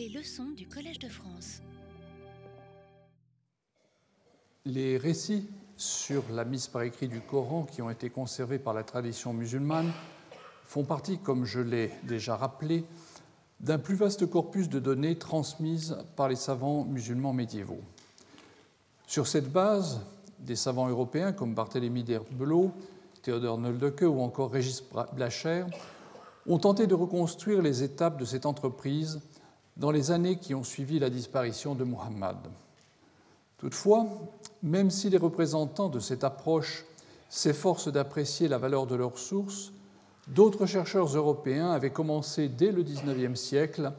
[0.00, 1.60] Les leçons du Collège de France.
[4.64, 8.82] Les récits sur la mise par écrit du Coran qui ont été conservés par la
[8.82, 9.92] tradition musulmane
[10.64, 12.86] font partie, comme je l'ai déjà rappelé,
[13.60, 17.82] d'un plus vaste corpus de données transmises par les savants musulmans médiévaux.
[19.06, 20.00] Sur cette base,
[20.38, 22.72] des savants européens comme Barthélemy d'Herbelot,
[23.20, 24.82] Théodore Noldeke ou encore Régis
[25.12, 25.66] Blacher
[26.46, 29.20] ont tenté de reconstruire les étapes de cette entreprise
[29.76, 32.36] dans les années qui ont suivi la disparition de Muhammad.
[33.58, 34.06] Toutefois,
[34.62, 36.84] même si les représentants de cette approche
[37.28, 39.72] s'efforcent d'apprécier la valeur de leurs sources,
[40.28, 43.92] d'autres chercheurs européens avaient commencé dès le XIXe siècle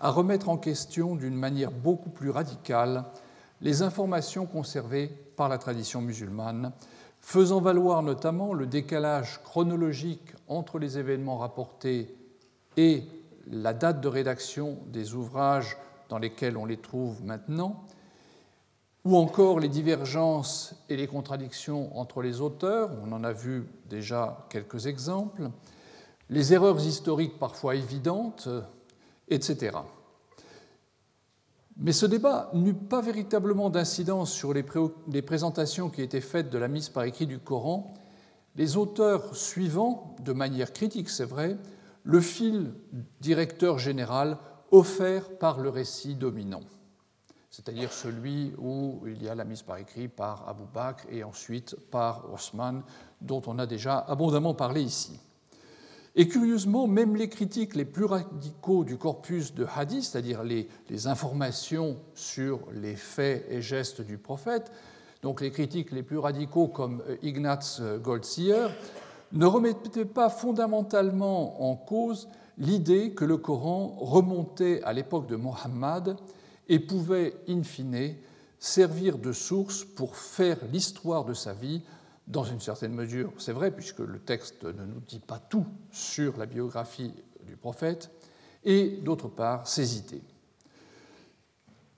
[0.00, 3.04] à remettre en question d'une manière beaucoup plus radicale
[3.62, 6.72] les informations conservées par la tradition musulmane,
[7.20, 12.14] faisant valoir notamment le décalage chronologique entre les événements rapportés
[12.76, 13.04] et
[13.50, 15.76] la date de rédaction des ouvrages
[16.08, 17.84] dans lesquels on les trouve maintenant,
[19.04, 24.46] ou encore les divergences et les contradictions entre les auteurs, on en a vu déjà
[24.50, 25.50] quelques exemples,
[26.28, 28.48] les erreurs historiques parfois évidentes,
[29.28, 29.78] etc.
[31.76, 34.62] Mais ce débat n'eut pas véritablement d'incidence sur les,
[35.22, 37.92] présentations qui étaient faites de la mise par écrit du Coran,
[38.56, 41.58] les auteurs suivant, de manière critique c'est vrai,
[42.06, 42.72] le fil
[43.20, 44.38] directeur général
[44.70, 46.62] offert par le récit dominant,
[47.50, 51.76] c'est-à-dire celui où il y a la mise par écrit par Abu Bakr et ensuite
[51.90, 52.82] par Osman,
[53.20, 55.18] dont on a déjà abondamment parlé ici.
[56.14, 60.68] Et curieusement, même les critiques les plus radicaux du corpus de hadith, c'est-à-dire les,
[61.06, 64.70] informations sur les faits et gestes du prophète,
[65.22, 68.68] donc les critiques les plus radicaux comme Ignaz Goldziher,
[69.32, 72.28] ne remettaient pas fondamentalement en cause
[72.58, 76.16] l'idée que le Coran remontait à l'époque de Mohammed
[76.68, 78.14] et pouvait, in fine,
[78.58, 81.82] servir de source pour faire l'histoire de sa vie
[82.26, 86.36] dans une certaine mesure, c'est vrai, puisque le texte ne nous dit pas tout sur
[86.38, 87.14] la biographie
[87.46, 88.10] du prophète,
[88.64, 90.22] et d'autre part, ses idées.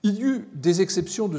[0.03, 1.29] Il y eut des exceptions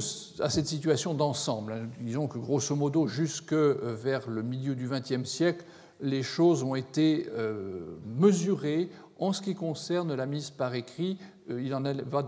[0.40, 1.72] à cette situation d'ensemble.
[1.72, 1.88] Hein.
[2.00, 5.64] Disons que grosso modo, jusque vers le milieu du XXe siècle,
[6.02, 11.18] les choses ont été euh, mesurées en ce qui concerne la mise par écrit.
[11.50, 12.24] Euh, il en va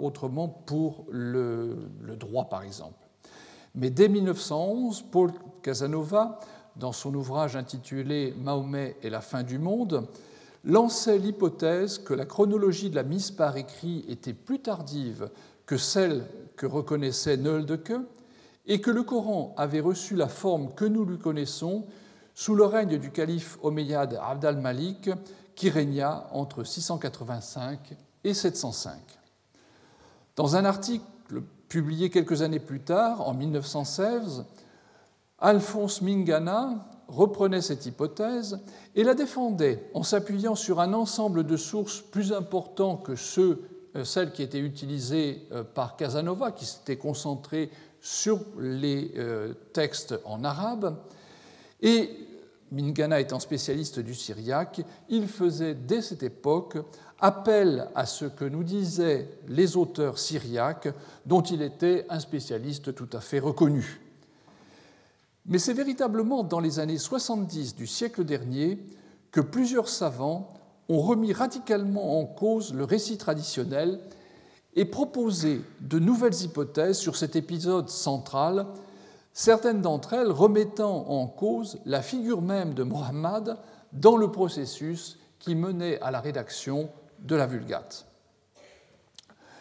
[0.00, 1.76] autrement pour le
[2.16, 3.08] droit, par exemple.
[3.74, 6.38] Mais dès 1911, Paul Casanova,
[6.76, 10.08] dans son ouvrage intitulé Mahomet et la fin du monde,
[10.64, 15.30] lançait l'hypothèse que la chronologie de la mise par écrit était plus tardive
[15.66, 16.24] que celle
[16.56, 17.92] que reconnaissait Noeldeke
[18.66, 21.86] et que le Coran avait reçu la forme que nous lui connaissons
[22.38, 25.10] sous le règne du calife omeyyade Abd al-Malik
[25.56, 28.94] qui régna entre 685 et 705.
[30.36, 34.44] Dans un article publié quelques années plus tard, en 1916,
[35.40, 38.60] Alphonse Mingana reprenait cette hypothèse
[38.94, 43.64] et la défendait en s'appuyant sur un ensemble de sources plus importants que ceux,
[43.96, 47.68] euh, celles qui étaient utilisées euh, par Casanova, qui s'était concentré
[48.00, 50.96] sur les euh, textes en arabe.
[52.70, 56.76] Mingana étant spécialiste du syriaque, il faisait dès cette époque
[57.20, 60.88] appel à ce que nous disaient les auteurs syriaques,
[61.26, 64.00] dont il était un spécialiste tout à fait reconnu.
[65.46, 68.78] Mais c'est véritablement dans les années 70 du siècle dernier
[69.32, 70.52] que plusieurs savants
[70.88, 74.00] ont remis radicalement en cause le récit traditionnel
[74.74, 78.66] et proposé de nouvelles hypothèses sur cet épisode central,
[79.38, 83.56] certaines d'entre elles remettant en cause la figure même de Mohammed
[83.92, 86.90] dans le processus qui menait à la rédaction
[87.20, 88.08] de la Vulgate.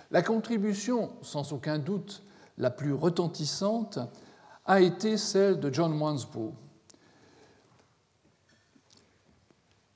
[0.09, 2.23] La contribution, sans aucun doute,
[2.57, 3.99] la plus retentissante
[4.65, 6.55] a été celle de John Wansbrough.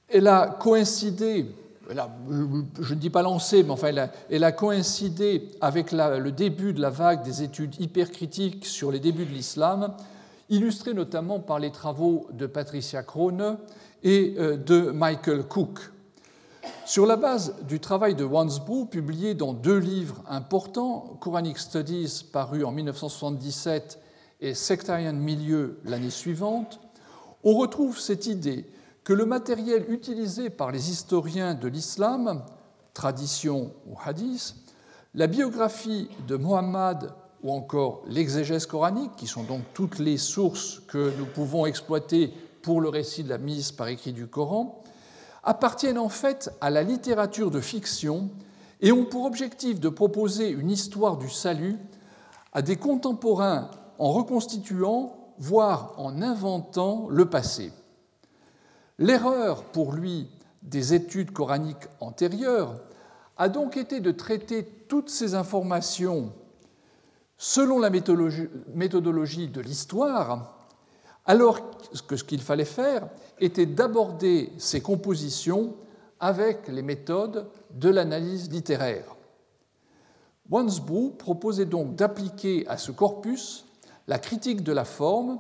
[0.10, 1.48] Elle a coïncidé,
[1.94, 3.92] je ne dis pas lancé, mais enfin,
[4.30, 9.26] elle a, coïncidé avec le début de la vague des études hypercritiques sur les débuts
[9.26, 9.94] de l'islam,
[10.50, 13.58] illustrée notamment par les travaux de Patricia Krone
[14.04, 15.80] et euh, de Michael Cook.
[16.86, 22.64] Sur la base du travail de Wansbrough, publié dans deux livres importants, Quranic Studies, paru
[22.64, 24.00] en 1977,
[24.42, 26.80] et Sectarian Milieu l'année suivante,
[27.44, 28.66] on retrouve cette idée
[29.04, 32.44] que le matériel utilisé par les historiens de l'islam,
[32.94, 34.56] tradition ou hadith,
[35.14, 37.12] la biographie de Mohammed
[37.44, 42.32] ou encore l'exégèse coranique, qui sont donc toutes les sources que nous pouvons exploiter
[42.62, 44.84] pour le récit de la mise par écrit du Coran,
[45.44, 48.30] appartiennent en fait à la littérature de fiction
[48.80, 51.78] et ont pour objectif de proposer une histoire du salut
[52.54, 57.72] à des contemporains en reconstituant, voire en inventant le passé.
[59.02, 60.28] L'erreur pour lui
[60.62, 62.80] des études coraniques antérieures
[63.36, 66.32] a donc été de traiter toutes ces informations
[67.36, 70.68] selon la méthodologie de l'histoire,
[71.26, 73.08] alors que ce qu'il fallait faire
[73.40, 75.74] était d'aborder ces compositions
[76.20, 79.16] avec les méthodes de l'analyse littéraire.
[80.52, 83.66] Wansbrough proposait donc d'appliquer à ce corpus
[84.08, 85.40] la critique de la forme,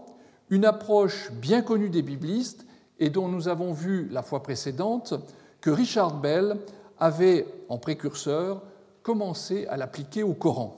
[0.49, 2.65] une approche bien connue des biblistes
[3.01, 5.15] et dont nous avons vu la fois précédente
[5.59, 6.55] que Richard Bell
[6.99, 8.61] avait, en précurseur,
[9.01, 10.77] commencé à l'appliquer au Coran.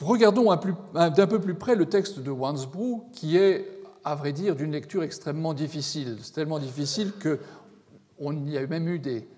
[0.00, 0.54] Regardons
[0.94, 3.68] d'un peu plus près le texte de Wansbrough, qui est,
[4.04, 6.18] à vrai dire, d'une lecture extrêmement difficile.
[6.22, 9.28] C'est tellement difficile qu'on y a même eu des,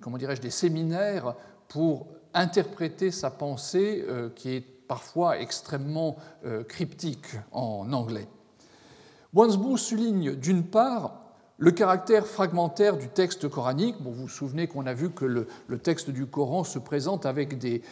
[0.00, 1.34] comment des séminaires
[1.66, 8.28] pour interpréter sa pensée, euh, qui est parfois extrêmement euh, cryptique en anglais.
[9.32, 11.20] Wansbrough souligne d'une part
[11.60, 13.96] le caractère fragmentaire du texte coranique.
[14.00, 15.46] vous vous souvenez qu'on a vu que le,
[15.78, 17.82] texte du Coran se présente avec des,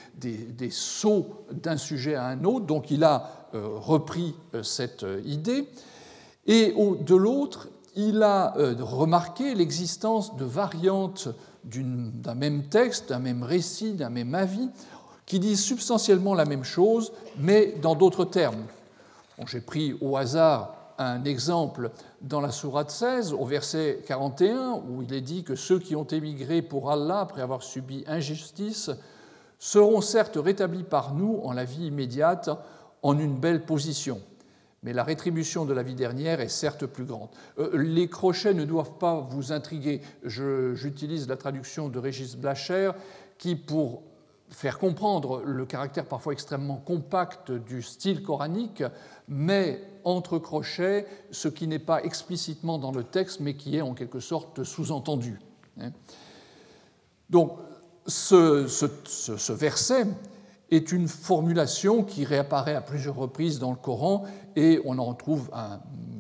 [0.71, 5.69] sauts d'un sujet à un autre, donc il a euh, repris euh, cette euh, idée.
[6.47, 11.29] Et de l'autre, il a remarqué l'existence de variantes
[11.65, 14.71] d'un même texte, d'un même récit, d'un même avis,
[15.27, 18.65] qui disent substantiellement la même chose, mais dans d'autres termes.
[19.47, 21.91] J'ai pris au hasard un exemple
[22.21, 26.05] dans la Sourate 16, au verset 41, où il est dit que ceux qui ont
[26.05, 28.91] émigré pour Allah après avoir subi injustice
[29.59, 32.51] seront certes rétablis par nous en la vie immédiate
[33.03, 34.21] en une belle position.
[34.83, 37.29] Mais la rétribution de la vie dernière est certes plus grande.
[37.59, 40.03] Euh, les crochets ne doivent pas vous intriguer.
[40.25, 42.93] J'utilise la traduction de Régis Blacher
[43.39, 44.03] qui, pour
[44.51, 48.83] faire comprendre le caractère parfois extrêmement compact du style coranique,
[49.29, 53.95] met entre crochets ce qui n'est pas explicitement dans le texte, mais qui est en
[53.95, 55.39] quelque sorte sous-entendu.
[55.81, 55.91] Hein.
[57.31, 57.53] Donc,
[58.07, 60.07] ce, verset
[60.71, 64.25] est une formulation qui réapparaît à plusieurs reprises dans le Coran
[64.57, 65.51] et on en trouve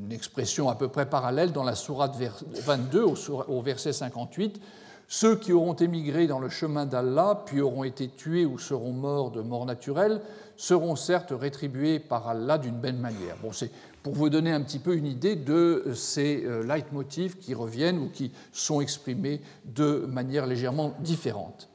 [0.02, 3.04] une expression à peu près parallèle dans la sourate 22
[3.48, 4.60] au verset 58
[5.08, 9.31] ceux qui auront émigré dans le chemin d'Allah, puis auront été tués ou seront morts
[9.31, 10.20] de mort naturelle,
[10.58, 13.37] seront certes rétribués par Allah d'une belle manière.
[13.43, 13.70] Bon, c'est
[14.02, 18.10] pour vous donner un petit peu une idée de ces euh, leitmotifs qui reviennent ou
[18.10, 21.69] qui sont exprimés de manière légèrement différente.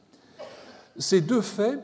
[0.98, 1.80] Ces deux faits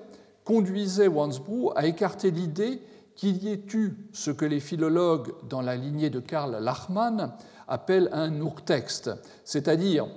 [0.45, 2.79] conduisaient Wansbrough à écarter l'idée
[3.15, 7.33] qu'il y ait eu ce que les philologues dans la lignée de Karl Lachmann
[7.67, 9.11] appellent un urtexte,
[9.43, 10.07] c'est-à-dire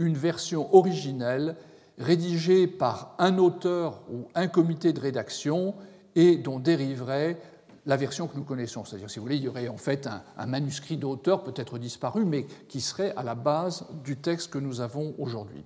[0.00, 1.54] une version originelle
[1.98, 5.74] rédigée par un auteur ou un comité de rédaction
[6.16, 7.38] et dont dériverait
[7.86, 8.84] la version que nous connaissons.
[8.84, 12.46] C'est-à-dire, si vous voulez, il y aurait en fait un, manuscrit d'auteur, peut-être disparu, mais
[12.68, 15.64] qui serait à la base du texte que nous avons aujourd'hui.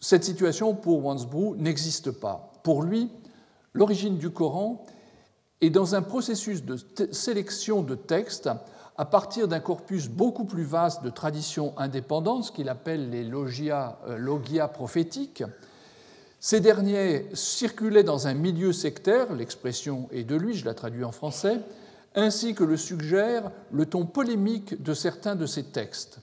[0.00, 2.52] Cette situation, pour Wansbrough, n'existe pas.
[2.64, 3.08] Pour lui,
[3.72, 4.84] l'origine du Coran
[5.60, 6.76] est dans un processus de
[7.12, 8.50] sélection de textes
[8.96, 13.98] à partir d'un corpus beaucoup plus vaste de traditions indépendantes, ce qu'il appelle les logia,
[14.08, 15.44] euh, prophétiques.
[16.40, 21.12] Ces derniers circulaient dans un milieu sectaire, l'expression est de lui, je la traduis en
[21.12, 21.60] français,
[22.14, 26.18] ainsi que le suggère le ton polémique de certains de ces textes.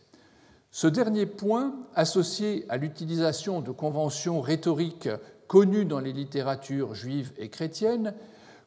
[0.72, 5.10] Ce dernier point, associé à l'utilisation de conventions rhétoriques
[5.48, 8.14] connues dans les littératures juives et chrétiennes,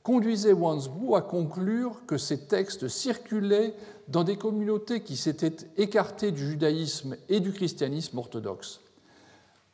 [0.03, 3.75] conduisait Wansbrough à conclure que ces textes circulaient
[4.09, 8.81] dans des communautés qui s'étaient écartées du judaïsme et du christianisme orthodoxe.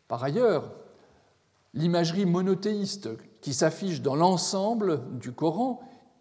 [0.06, 0.70] Par ailleurs,
[1.74, 3.08] l'imagerie monothéiste
[3.40, 5.80] qui s'affiche dans l'ensemble du Coran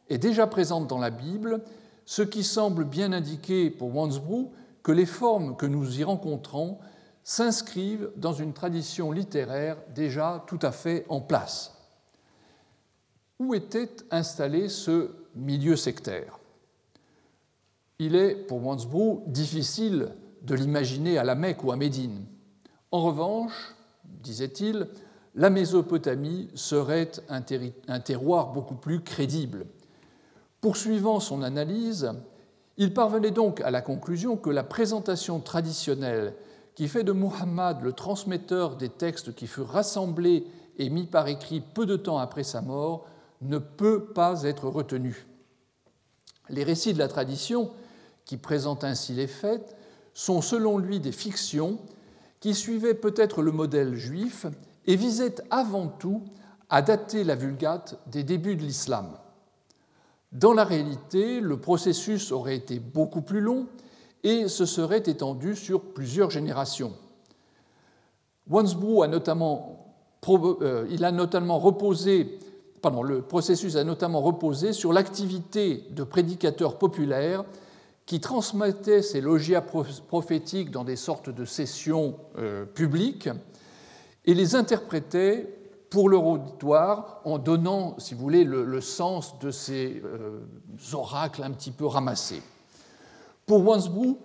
[0.09, 1.61] est déjà présente dans la Bible,
[2.05, 4.49] ce qui semble bien indiquer pour Wansbrough
[4.83, 6.77] que les formes que nous y rencontrons
[7.25, 11.76] s'inscrivent dans une tradition littéraire déjà tout à fait en place.
[13.39, 16.39] Où était installé ce milieu sectaire?
[18.00, 20.10] Il est, pour Wansbrough, difficile
[20.41, 22.25] de l'imaginer à la Mecque ou à Médine.
[22.91, 23.75] En revanche,
[24.06, 24.88] disait-il,
[25.36, 27.41] la Mésopotamie serait un,
[28.00, 29.67] terroir beaucoup plus crédible.
[30.60, 32.12] Poursuivant son analyse,
[32.77, 36.34] il parvenait donc à la conclusion que la présentation traditionnelle
[36.74, 40.48] qui fait de Muhammad le transmetteur des textes qui furent rassemblés
[40.79, 43.06] et mis par écrit peu de temps après sa mort
[43.41, 45.25] ne peut pas être retenu.
[46.50, 47.72] Les récits de la tradition,
[48.25, 49.75] qui présentent ainsi les faits,
[50.13, 51.79] sont selon lui des fictions
[52.39, 54.46] qui suivait peut-être le modèle juif
[54.86, 56.24] et visait avant tout
[56.70, 59.10] à dater la Vulgate des débuts de l'islam.
[60.32, 63.67] Dans la réalité, le processus aurait été beaucoup plus long
[64.24, 66.94] et se serait étendu sur plusieurs générations.
[68.50, 72.39] Wansbrough euh, a notamment reposé,
[72.89, 77.44] le processus a notamment reposé sur l'activité de prédicateurs populaires
[78.06, 83.29] qui transmettaient ces logias prophétiques dans des sortes de sessions euh, publiques
[84.25, 85.53] et les interprétaient
[85.89, 90.39] pour leur auditoire en donnant, si vous voulez, le, sens de ces euh,
[90.94, 92.41] oracles un petit peu ramassés.
[93.46, 94.17] Pour Wansbrough,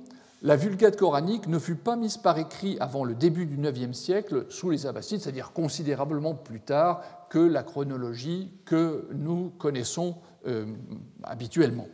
[0.44, 4.46] la Vulgate coranique ne fut pas mise par écrit avant le début du IXe siècle
[4.48, 10.16] sous les Abbassides, c'est-à-dire considérablement plus tard que la chronologie que nous connaissons
[10.48, 10.66] euh,
[11.22, 11.86] habituellement.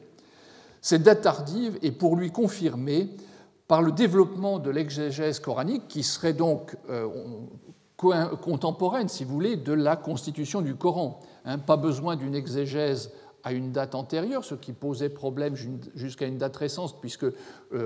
[0.81, 3.11] Cette date tardive est pour lui confirmée
[3.67, 7.07] par le développement de l'exégèse coranique qui serait donc euh,
[7.97, 11.21] contemporaine, si vous voulez, de la constitution du Coran.
[11.45, 13.11] Hein, pas besoin d'une exégèse
[13.45, 15.55] à une date antérieure, ce qui posait problème
[15.95, 17.33] jusqu'à une date récente, puisque euh,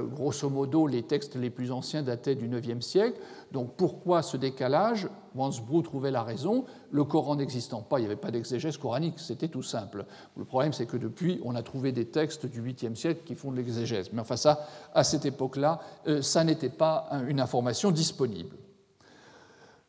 [0.06, 3.20] grosso modo les textes les plus anciens dataient du IXe siècle.
[3.52, 5.08] Donc pourquoi ce décalage?
[5.34, 6.64] Wansbrough trouvait la raison.
[6.90, 10.04] Le Coran n'existant pas, il n'y avait pas d'exégèse coranique, c'était tout simple.
[10.36, 13.50] Le problème, c'est que depuis, on a trouvé des textes du 8e siècle qui font
[13.50, 14.10] de l'exégèse.
[14.12, 18.56] Mais enfin, ça, à cette époque-là, euh, ça n'était pas une information disponible.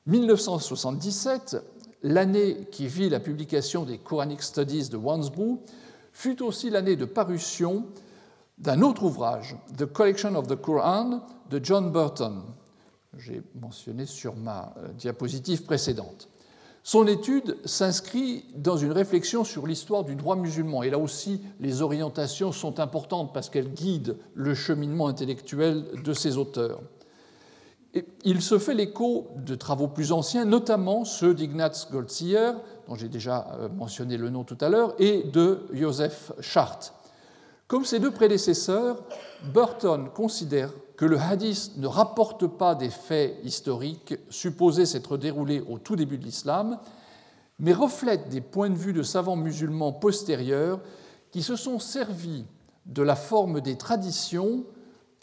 [0.05, 1.55] 1977,
[2.03, 5.60] l'année qui vit la publication des Quranic Studies de Wansbrough,
[6.12, 7.86] fut aussi l'année de parution
[8.57, 12.43] d'un autre ouvrage, The Collection of the Quran, de John Burton.
[13.17, 16.29] J'ai mentionné sur ma euh, diapositive précédente.
[16.83, 20.83] Son étude s'inscrit dans une réflexion sur l'histoire du droit musulman.
[20.83, 26.38] Et là aussi, les orientations sont importantes parce qu'elles guident le cheminement intellectuel de ses
[26.38, 26.81] auteurs
[28.24, 32.52] il se fait l'écho de travaux plus anciens, notamment ceux d'Ignaz Goldziher,
[32.88, 36.80] dont j'ai déjà euh, mentionné le nom tout à l'heure, et de Joseph Schart.
[37.68, 39.04] Comme ses deux prédécesseurs,
[39.54, 45.78] Burton considère que le hadith ne rapporte pas des faits historiques supposés s'être déroulés au
[45.80, 46.80] tout début de l'islam,
[47.60, 50.80] mais reflète des points de vue de savants musulmans postérieurs
[51.32, 52.46] qui se sont servis
[52.86, 54.66] de la forme des traditions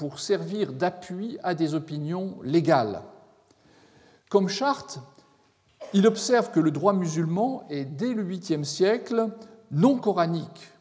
[0.01, 3.03] pour servir d'appui à des opinions légales.
[4.31, 4.99] Comme charte,
[5.93, 9.29] il observe que le droit musulman est dès le 8e siècle
[9.71, 10.73] non coranique.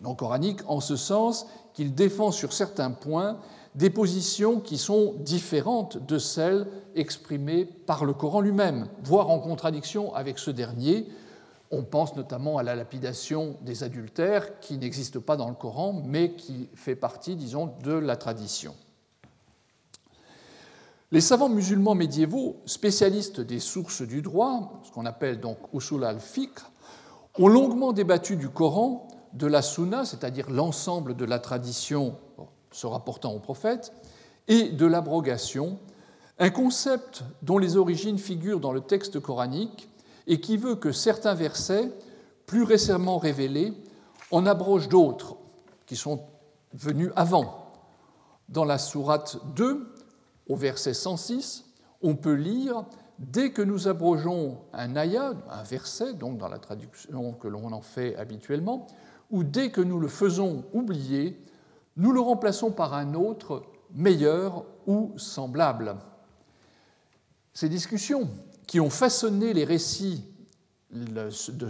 [0.00, 3.38] Non coranique en ce sens qu'il défend sur certains points
[3.74, 10.14] des positions qui sont différentes de celles exprimées par le Coran lui-même, voire en contradiction
[10.14, 11.08] avec ce dernier,
[11.74, 16.32] on pense notamment à la lapidation des adultères, qui n'existe pas dans le Coran, mais
[16.32, 18.74] qui fait partie, disons, de la tradition.
[21.12, 26.58] Les savants musulmans médiévaux, spécialistes des sources du droit, ce qu'on appelle donc usul al-fiqh,
[27.38, 32.16] ont longuement débattu du Coran, de la Sunna, c'est-à-dire l'ensemble de la tradition
[32.70, 33.92] se rapportant au prophète,
[34.48, 35.78] et de l'abrogation,
[36.38, 39.88] un concept dont les origines figurent dans le texte coranique
[40.26, 41.90] et qui veut que certains versets,
[42.46, 43.72] plus récemment révélés,
[44.30, 45.36] en abrogent d'autres
[45.86, 46.24] qui sont
[46.72, 47.72] venus avant.
[48.48, 49.92] Dans la sourate 2,
[50.48, 51.64] au verset 106,
[52.02, 52.84] on peut lire
[53.18, 57.80] Dès que nous abrogeons un ayat, un verset, donc dans la traduction que l'on en
[57.80, 58.88] fait habituellement,
[59.30, 61.40] ou dès que nous le faisons oublier,
[61.96, 63.62] nous le remplaçons par un autre
[63.92, 65.94] meilleur ou semblable.
[67.52, 68.28] Ces discussions
[68.66, 70.24] qui ont façonné les récits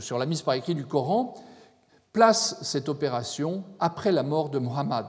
[0.01, 1.35] sur la mise par écrit du Coran
[2.13, 5.07] placent cette opération après la mort de Muhammad.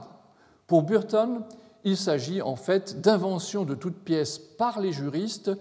[0.66, 1.42] Pour Burton,
[1.84, 5.52] il s'agit en fait d'invention de toutes pièces par les juristes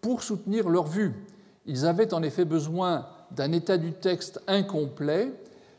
[0.00, 1.14] pour soutenir leur vue.
[1.66, 5.32] Ils avaient en effet besoin d'un état du texte incomplet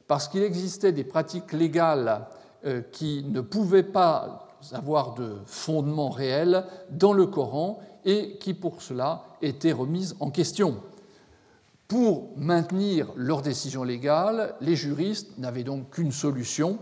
[0.07, 2.27] parce qu'il existait des pratiques légales
[2.65, 8.81] euh, qui ne pouvaient pas avoir de fondement réel dans le Coran et qui pour
[8.81, 10.77] cela étaient remises en question.
[11.87, 16.79] Pour maintenir leur décision légale, les juristes n'avaient donc qu'une solution,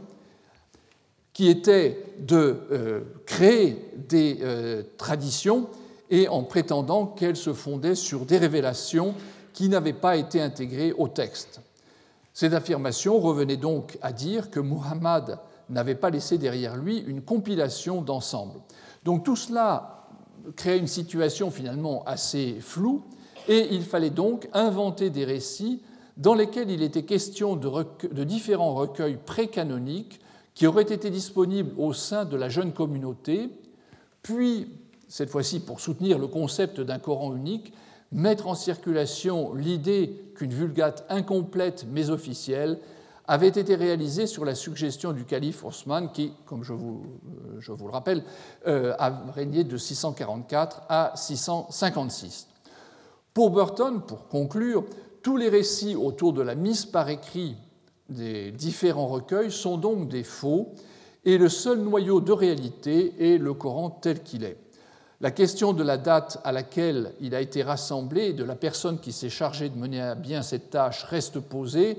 [1.34, 5.68] qui était de euh, créer des euh, traditions
[6.10, 9.16] et en prétendant qu'elles se fondaient sur des révélations
[9.52, 11.60] qui n'avaient pas été intégrées au texte.
[12.34, 15.40] Cette affirmation revenait donc à dire que Muhammad
[15.70, 18.60] n'avait pas laissé derrière lui une compilation d'ensemble.
[19.04, 19.95] Donc tout cela
[20.56, 23.04] créer une situation finalement assez floue,
[23.48, 25.82] et il fallait donc inventer des récits
[26.18, 30.20] dans lesquels il était question de, différents recueils précanoniques
[30.54, 33.50] qui auraient été disponibles au sein de la jeune communauté,
[34.24, 34.68] puis
[35.08, 37.74] cette fois-ci pour soutenir le concept d'un Coran unique,
[38.12, 42.80] mettre en circulation l'idée qu'une vulgate incomplète mais officielle
[43.28, 47.04] avait été réalisée sur la suggestion du calife Osman qui, comme je vous,
[47.58, 48.24] euh, le rappelle,
[48.68, 52.48] euh, a régné de 644 à 656.
[53.34, 54.86] Pour Burton, pour conclure,
[55.22, 57.58] tous les récits autour de la mise par écrit
[58.10, 60.74] des différents recueils sont donc des faux,
[61.26, 64.58] et le seul noyau de réalité est le Coran tel qu'il est.
[65.22, 69.00] La question de la date à laquelle il a été rassemblé et de la personne
[69.00, 71.98] qui s'est chargée de mener à bien cette tâche reste posée.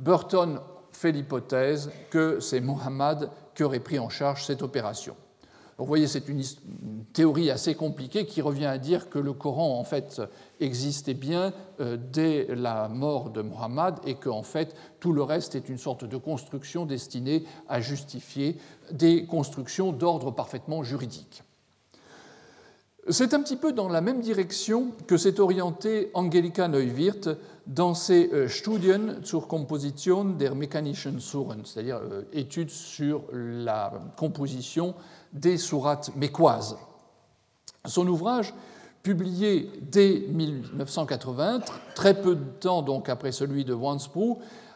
[0.00, 0.60] Burton
[0.92, 5.14] fait l'hypothèse que c'est Mohammed qui aurait pris en charge cette opération.
[5.76, 6.42] vous voyez, c'est une,
[7.12, 10.22] théorie assez compliquée qui revient à dire que le Coran, en fait,
[10.58, 15.68] existait bien euh, dès la mort de Mohammed et que, fait, tout le reste est
[15.68, 18.56] une sorte de construction destinée à justifier
[18.92, 21.42] des constructions d'ordre parfaitement juridique.
[23.08, 27.30] C'est un petit peu dans la même direction que s'est orientée Angelika Neuwirth
[27.66, 34.94] dans ses euh, Studien zur Komposition der mechanischen Suren, c'est-à-dire euh, études sur la composition
[35.32, 36.76] des sourates mécoises.
[37.86, 38.52] Son ouvrage,
[39.02, 41.60] publié dès 1980,
[41.94, 43.72] très peu de temps donc après celui de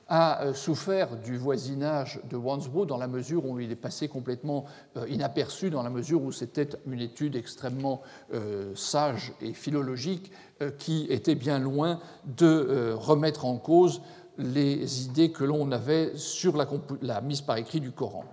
[0.08, 4.64] a euh, souffert du voisinage de Wansbrough dans la mesure où il est passé complètement
[4.96, 10.30] euh, inaperçu, dans la mesure où c'était une étude extrêmement euh, sage et philologique
[10.78, 14.00] qui était bien loin de remettre en cause
[14.38, 16.56] les idées que l'on avait sur
[17.02, 18.24] la mise par écrit du Coran.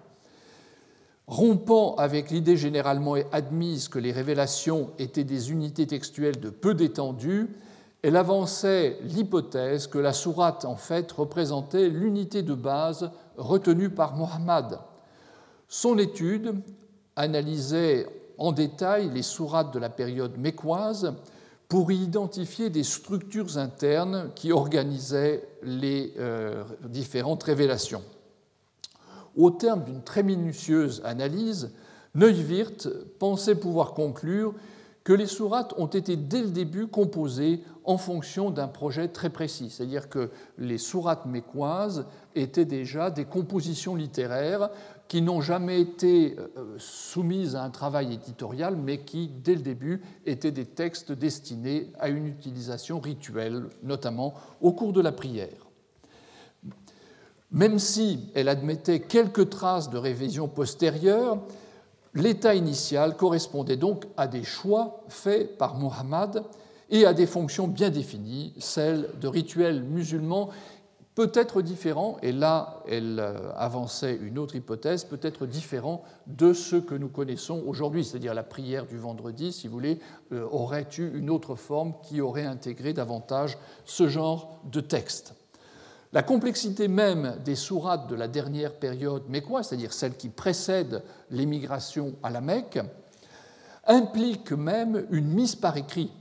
[1.28, 7.50] Rompant avec l'idée généralement admise que les révélations étaient des unités textuelles de peu d'étendue,
[8.02, 14.80] elle avançait l'hypothèse que la sourate, en fait, représentait l'unité de base retenue par Mohammed.
[15.68, 16.56] Son étude
[17.16, 21.14] analysait en détail les sourates de la période mécoise
[21.70, 28.04] pour y identifier des structures internes qui organisaient les euh, différentes révélations.
[29.38, 31.72] Au terme d'une très minutieuse analyse,
[32.16, 34.54] Neuwirth pensait pouvoir conclure
[35.04, 39.70] que les sourates ont été dès le début composées en fonction d'un projet très précis,
[39.72, 44.70] c'est-à-dire que les sourates mécoises étaient déjà des compositions littéraires
[45.08, 50.02] qui n'ont jamais été euh, soumises à un travail éditorial, mais qui, dès le début,
[50.26, 55.68] étaient des textes destinés à une utilisation rituelle, notamment au cours de la prière.
[57.52, 61.40] Même si elle admettait quelques traces de révision postérieure,
[62.14, 66.44] l'état initial correspondait donc à des choix faits par Muhammad
[66.90, 70.50] et à des fonctions bien définies, celles de rituels musulmans
[71.16, 76.96] peut-être différents, et là elle euh, avançait une autre hypothèse, peut-être différents de ceux que
[76.96, 80.00] nous connaissons aujourd'hui, c'est-à-dire la prière du vendredi, si vous voulez,
[80.32, 85.36] euh, aurait eu une autre forme qui aurait intégré davantage ce genre de texte?
[86.14, 92.16] La complexité même des sourates de la dernière période mécoise, c'est-à-dire celle qui précède l'émigration
[92.22, 92.80] à la Mecque,
[93.88, 96.12] implique même une mise par écrit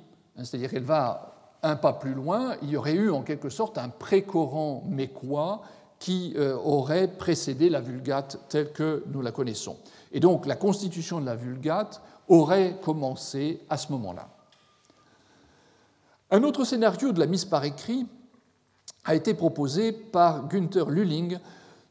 [0.41, 3.77] Hein, c'est-à-dire qu'elle va un pas plus loin, il y aurait eu en quelque sorte
[3.79, 5.63] un pré-Coran mécois
[5.99, 9.77] qui euh, aurait précédé la Vulgate telle que nous la connaissons.
[10.13, 14.29] Et donc la constitution de la Vulgate aurait commencé à ce moment-là.
[16.31, 18.07] Un autre scénario de la mise par écrit
[19.05, 21.39] a été proposé par Günther Lülling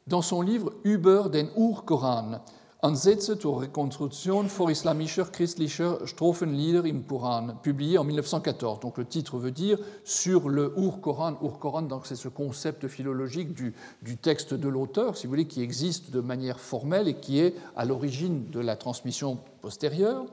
[0.08, 2.40] dans son livre Über den Ur-Koran,
[2.82, 8.80] Ansätze zur Rekonstruktion islamischer christlicher Strophenlieder im Koran, publié en 1914.
[8.80, 11.36] Donc le titre veut dire sur le Ur-Koran.
[11.44, 16.12] Ur-Koran, c'est ce concept philologique du, du texte de l'auteur, si vous voulez, qui existe
[16.12, 20.24] de manière formelle et qui est à l'origine de la transmission postérieure.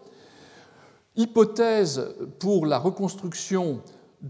[1.17, 3.81] Hypothèse pour la reconstruction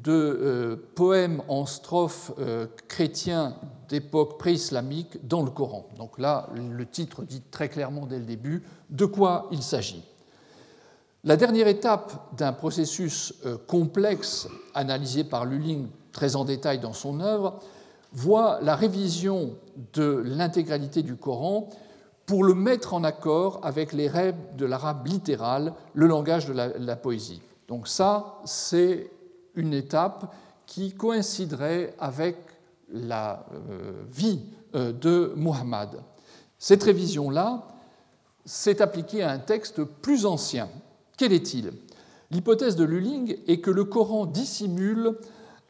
[0.03, 3.55] de euh, poèmes en strophes euh, chrétiens
[3.89, 5.87] d'époque pré-islamique dans le Coran.
[5.97, 10.05] Donc là, le titre dit très clairement dès le début de quoi il s'agit.
[11.25, 17.21] La dernière étape d'un processus euh, complexe analysé par Lulling très en détail dans son
[17.21, 17.61] œuvre
[18.13, 19.55] voit la révision
[19.95, 21.69] de l'intégralité du Coran
[22.27, 26.97] pour le mettre en accord avec les rêves de l'arabe littéral, le langage de la
[26.97, 27.41] poésie.
[27.69, 29.11] Donc ça, c'est
[29.57, 30.35] une étape
[30.67, 32.37] qui coïnciderait avec
[32.93, 34.41] la euh, vie
[34.75, 36.03] euh, de Muhammad.
[36.59, 37.67] Cette révision-là
[38.45, 40.69] s'est appliquée à un texte plus ancien.
[41.17, 41.73] Quel est-il?
[42.31, 45.19] L'hypothèse de Lulling est que le Coran dissimule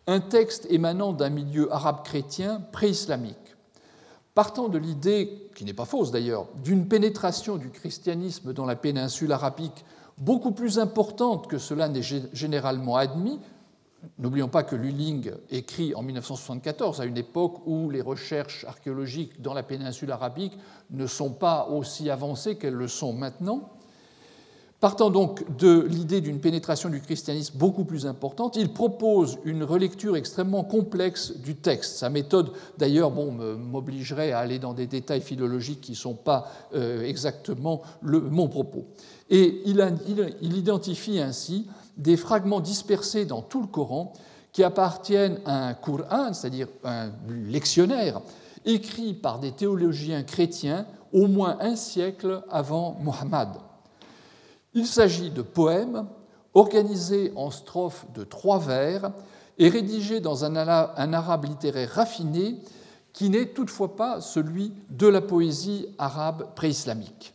[0.07, 3.37] un texte émanant d'un milieu arabe chrétien pré-islamique.
[4.35, 9.33] Partant de l'idée, qui n'est pas fausse d'ailleurs, d'une pénétration du christianisme dans la péninsule
[9.33, 9.85] arabique
[10.19, 13.41] beaucoup plus importante que cela n'est généralement admis.
[14.19, 19.55] N'oublions pas que Luling écrit en 1974, à une époque où les recherches archéologiques dans
[19.55, 20.57] la péninsule arabique
[20.91, 23.71] ne sont pas aussi avancées qu'elles le sont maintenant.
[24.79, 30.17] Partant donc de l'idée d'une pénétration du christianisme beaucoup plus importante, il propose une relecture
[30.17, 31.97] extrêmement complexe du texte.
[31.97, 36.53] Sa méthode, d'ailleurs, bon, m'obligerait à aller dans des détails philologiques qui ne sont pas
[36.75, 38.85] euh, exactement le, mon propos.
[39.31, 39.83] Et il,
[40.43, 41.67] il, identifie ainsi
[41.97, 44.13] des fragments dispersés dans tout le Coran
[44.53, 48.21] qui appartiennent à un Qur'an, c'est-à-dire un lectionnaire,
[48.65, 53.49] écrit par des théologiens chrétiens au moins un siècle avant Mohammed.
[54.75, 56.07] Il s'agit de poèmes
[56.55, 59.13] organisés en strophes de trois vers
[59.59, 62.61] et rédigés dans un arabe littéraire raffiné
[63.13, 67.33] qui n'est toutefois pas celui de la poésie arabe préislamique.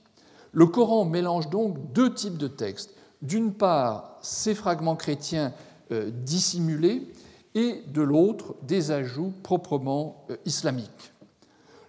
[0.52, 2.94] Le Coran mélange donc deux types de textes.
[3.22, 5.54] D'une part, ces fragments chrétiens
[5.92, 7.12] euh, dissimulés
[7.54, 11.12] et de l'autre, des ajouts proprement euh, islamiques.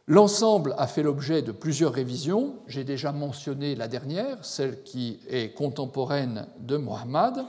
[0.08, 2.56] L'ensemble a fait l'objet de plusieurs révisions.
[2.66, 7.44] J'ai déjà mentionné la dernière, celle qui est contemporaine de Mohammed,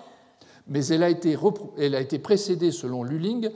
[0.67, 1.37] mais elle a été,
[1.79, 3.49] elle a été précédée, selon Luling,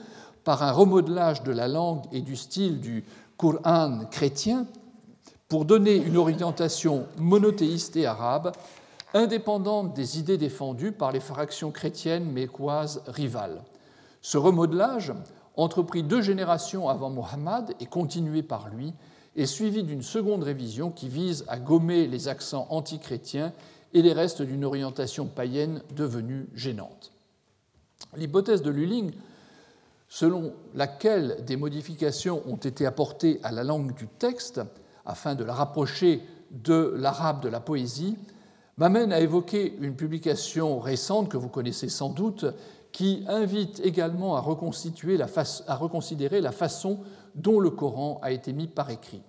[0.44, 3.06] par un remodelage de la langue et du style du
[3.38, 4.66] Coran chrétien
[5.48, 8.52] pour donner une orientation monothéiste et arabe,
[9.14, 13.64] indépendante des idées défendues par les fractions chrétiennes mécoises rivales.
[14.22, 15.14] Ce remodelage
[15.58, 18.94] entrepris deux générations avant Mohammed et continué par lui,
[19.36, 23.54] est suivi d'une seconde révision qui vise à gommer les accents antichrétiens
[23.94, 27.12] et les restes d'une orientation païenne devenue gênante.
[28.16, 29.12] L'hypothèse de Lulling,
[30.10, 34.62] selon laquelle des modifications ont été apportées à la langue du texte
[35.06, 38.18] afin de la rapprocher de l'arabe de la poésie,
[38.78, 42.46] m'amène à évoquer une publication récente que vous connaissez sans doute
[42.92, 45.18] qui invite également à, reconstituer
[45.68, 47.00] reconsidérer la façon
[47.36, 49.22] dont le Coran a été mis par écrit.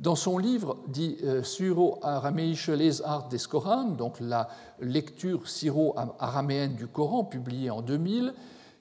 [0.00, 4.48] Dans son livre dit euh, Syro-araméische Lesart des Koran, donc la
[4.80, 8.32] lecture syro-araméenne du Coran, publiée en 2000,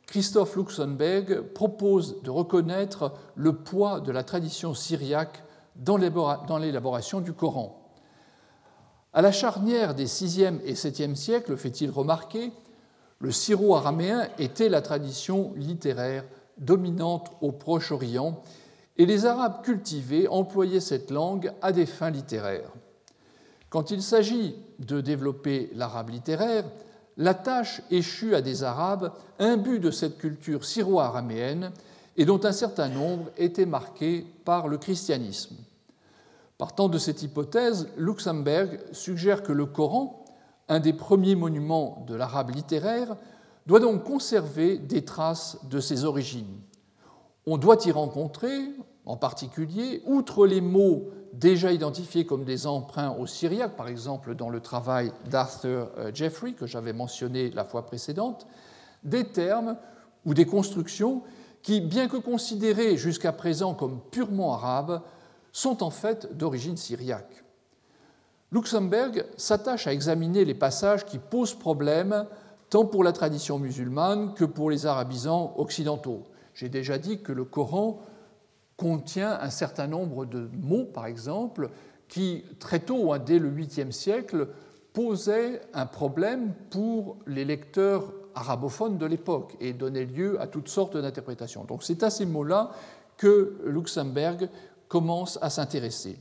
[0.05, 5.43] Christoph Luxemburg propose de reconnaître le poids de la tradition syriaque
[5.75, 7.76] dans l'élaboration du Coran.
[9.17, 12.51] À la charnière des 6e et 7e siècles, fait-il remarquer,
[13.17, 16.23] le syro-araméen était la tradition littéraire
[16.59, 18.39] dominante au Proche-Orient
[18.95, 22.69] et les Arabes cultivés employaient cette langue à des fins littéraires.
[23.71, 26.65] Quand il s'agit de développer l'arabe littéraire,
[27.17, 31.71] la tâche échut à des Arabes imbus de cette culture syro-araméenne
[32.17, 35.55] et dont un certain nombre étaient marqués par le christianisme.
[36.57, 40.25] Partant de cette hypothèse, Luxembourg suggère que le Coran,
[40.69, 43.15] un des premiers monuments de l'arabe littéraire,
[43.67, 46.59] doit donc conserver des traces de ses origines.
[47.45, 48.71] On doit y rencontrer,
[49.05, 54.49] en particulier, outre les mots déjà identifiés comme des emprunts au syriaque, par exemple dans
[54.49, 58.47] le travail d'Arthur euh, Jeffrey que j'avais mentionné la fois précédente,
[59.03, 59.77] des termes
[60.25, 61.21] ou des constructions
[61.61, 65.01] qui, bien que considérés jusqu'à présent comme purement arabes,
[65.57, 67.43] sont en fait d'origine syriaque.
[68.51, 72.27] Luxembourg s'attache à examiner les passages qui posent problème
[72.69, 76.25] tant pour la tradition musulmane que pour les arabisants occidentaux.
[76.53, 77.99] J'ai déjà dit que le Coran
[78.77, 81.71] contient un certain nombre de mots, par exemple,
[82.07, 84.49] qui très tôt, hein, dès le 8e siècle,
[84.93, 90.97] posaient un problème pour les lecteurs arabophones de l'époque et donnaient lieu à toutes sortes
[90.97, 91.63] d'interprétations.
[91.63, 92.69] Donc c'est à ces mots-là
[93.17, 94.47] que Luxembourg
[94.87, 96.19] commence à s'intéresser.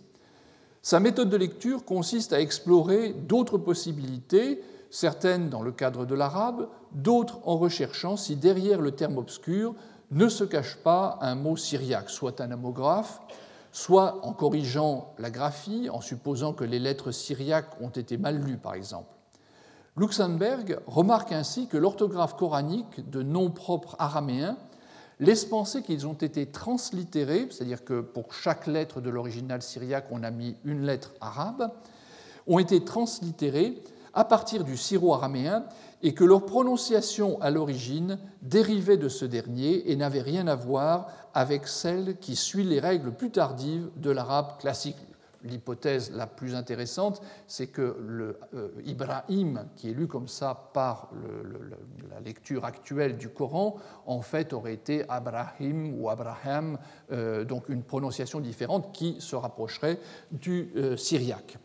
[0.82, 6.68] Sa méthode de lecture consiste à explorer d'autres possibilités, certaines dans le cadre de l'arabe,
[6.92, 9.74] d'autres en recherchant si derrière le terme obscur
[10.12, 13.20] ne se cache pas un mot syriaque, soit un homographe,
[13.72, 18.56] soit en corrigeant la graphie, en supposant que les lettres syriaques ont été mal lues,
[18.56, 19.12] par exemple.
[19.96, 24.56] Luxembourg remarque ainsi que l'orthographe coranique de noms propres araméens
[25.20, 30.22] laisse penser qu'ils ont été translittérés, c'est-à-dire que pour chaque lettre de l'original syriaque, on
[30.22, 31.70] a mis une lettre arabe,
[32.46, 33.82] ont été translittérés
[34.14, 35.64] à partir du syro-araméen
[36.02, 41.08] et que leur prononciation à l'origine dérivait de ce dernier et n'avait rien à voir
[41.34, 44.96] avec celle qui suit les règles plus tardives de l'arabe classique
[45.46, 51.10] l'hypothèse la plus intéressante, c'est que le euh, Ibrahim, qui est lu comme ça par
[52.10, 56.78] la lecture actuelle du Coran, en fait aurait été Abrahim ou Abraham,
[57.12, 59.98] euh, donc une prononciation différente qui se rapprocherait
[60.30, 61.58] du euh, syriaque.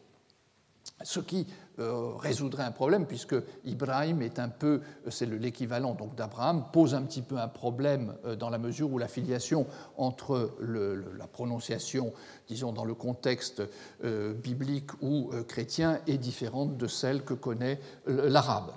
[1.04, 1.48] Ce qui
[1.82, 7.02] euh, résoudrait un problème, puisque Ibrahim est un peu, c'est l'équivalent donc d'Abraham, pose un
[7.02, 9.65] petit peu un problème euh, dans la mesure où la filiation
[9.98, 12.13] entre la prononciation,
[12.48, 13.63] disons dans le contexte
[14.04, 18.72] euh, biblique ou chrétien, est différente de celle que connaît l'arabe.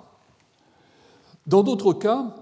[1.47, 2.35] Dans d'autres cas,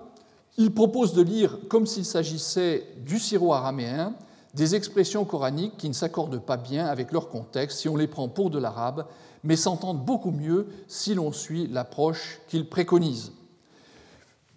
[0.57, 4.15] il propose de lire comme s'il s'agissait du syro-araméen
[4.53, 8.29] des expressions coraniques qui ne s'accordent pas bien avec leur contexte si on les prend
[8.29, 9.05] pour de l'arabe,
[9.43, 13.33] mais s'entendent beaucoup mieux si l'on suit l'approche qu'il préconise.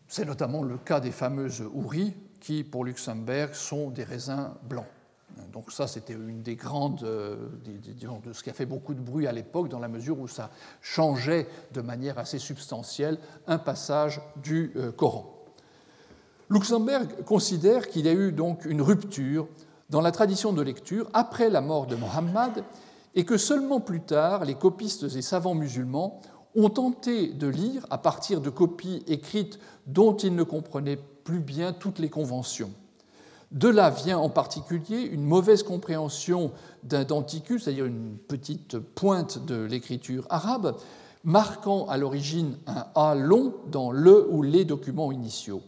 [0.09, 4.87] C'est notamment le cas des fameuses houris qui, pour Luxembourg, sont des raisins blancs.
[5.53, 7.37] Donc ça, c'était une des grandes, euh,
[8.25, 10.51] de ce qui a fait beaucoup de bruit à l'époque, dans la mesure où ça
[10.81, 15.33] changeait de manière assez substantielle un passage du euh, Coran.
[16.49, 19.49] Luxembourg considère qu'il y a eu donc une rupture
[19.91, 22.65] dans la tradition de lecture après la mort de Mohammed
[23.17, 26.21] et que seulement plus tard les copistes et savants musulmans
[26.55, 31.73] ont tenté de lire à partir de copies écrites dont ils ne comprenaient plus bien
[31.73, 32.71] toutes les conventions.
[33.53, 36.53] De là vient en particulier une mauvaise compréhension
[36.83, 40.77] d'un denticule, c'est-à-dire une petite pointe de l'écriture arabe,
[41.25, 45.63] marquant à l'origine un A long dans le ou les documents initiaux.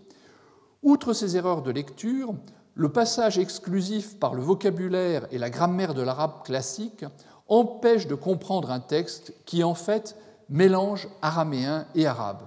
[0.83, 2.35] Outre ces erreurs de lecture,
[2.75, 7.05] le passage exclusif par le vocabulaire et la grammaire de l'arabe classique
[7.49, 10.17] empêche de comprendre un texte qui, en fait,
[10.49, 12.43] mélange araméen et arabe.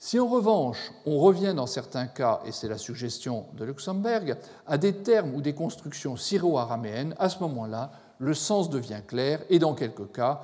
[0.00, 4.78] Si en revanche on revient dans certains cas, et c'est la suggestion de Luxembourg, à
[4.78, 9.74] des termes ou des constructions syro-araméennes, à ce moment-là, le sens devient clair et dans
[9.74, 10.42] quelques cas,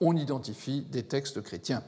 [0.00, 1.82] on identifie des textes chrétiens.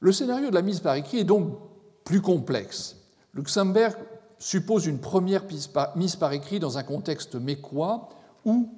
[0.00, 1.56] Le scénario de la mise par écrit est donc
[2.04, 2.96] plus complexe.
[3.32, 3.92] Luxembourg
[4.38, 5.44] suppose une première
[5.96, 8.08] mise par écrit dans un contexte mécois
[8.44, 8.68] où,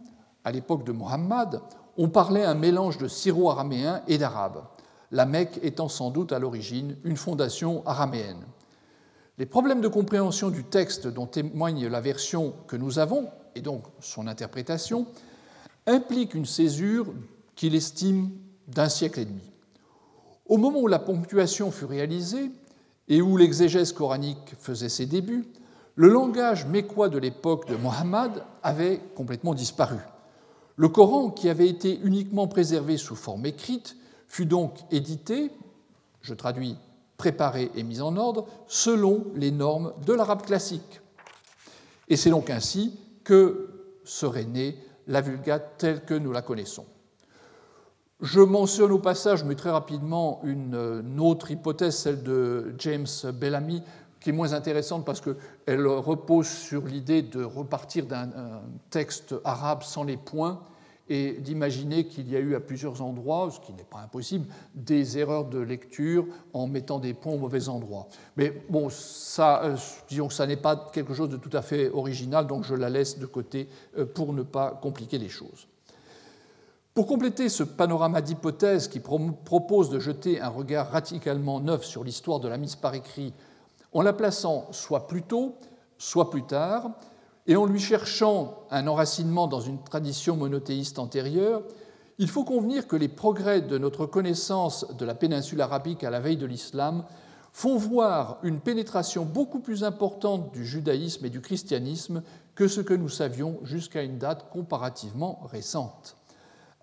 [0.45, 1.61] à l'époque de Mohammed,
[1.97, 4.65] on parlait un mélange de syro-araméen et d'arabe,
[5.11, 8.45] la Mecque étant sans doute à l'origine une fondation araméenne.
[9.39, 13.85] Les problèmes de compréhension du texte dont témoigne la version que nous avons, et donc
[14.01, 15.07] son interprétation,
[15.87, 17.07] impliquent une césure
[17.57, 18.31] qu'il estime
[18.69, 19.53] d'un siècle et demi.
[20.47, 22.51] Au moment où la ponctuation fut réalisée,
[23.09, 25.47] et où l'exégèse coranique faisait ses débuts,
[25.95, 29.99] le langage mécois de l'époque de Mohammed avait complètement disparu.
[30.77, 35.51] Le Coran, qui avait été uniquement préservé sous forme écrite, fut donc édité,
[36.21, 36.77] je traduis
[37.17, 41.01] préparé et mis en ordre, selon les normes de l'arabe classique.
[42.09, 43.69] Et c'est donc ainsi que
[44.05, 46.87] serait née la Vulgate telle que nous la connaissons.
[48.21, 53.83] Je mentionne au passage, mais très rapidement, une, autre hypothèse, celle de James Bellamy,
[54.25, 58.31] qui est moins intéressante parce qu'elle repose sur l'idée de repartir d'un
[58.89, 60.63] texte arabe sans les points
[61.11, 65.19] et d'imaginer qu'il y a eu à plusieurs endroits, ce qui n'est pas impossible, des
[65.19, 68.09] erreurs de lecture en mettant des points au mauvais endroit.
[68.39, 69.77] Mais bon, ça, euh,
[70.09, 73.19] disons ça n'est pas quelque chose de tout à fait original, donc je la laisse
[73.19, 75.69] de côté euh, pour ne pas compliquer les choses.
[76.95, 82.41] Pour compléter ce panorama d'hypothèses qui propose de jeter un regard radicalement neuf sur l'histoire
[82.41, 83.35] de la mise par écrit
[83.95, 85.57] en la plaçant soit plus tôt,
[85.97, 86.91] soit plus tard,
[87.47, 91.63] et en lui cherchant un enracinement dans une tradition monothéiste antérieure,
[92.19, 96.21] il faut convenir que les progrès de notre connaissance de la péninsule arabique à la
[96.21, 97.05] veille de l'islam
[97.53, 102.23] font voir une pénétration beaucoup plus importante du judaïsme et du christianisme
[102.55, 106.17] que ce que nous savions jusqu'à une date comparativement récente.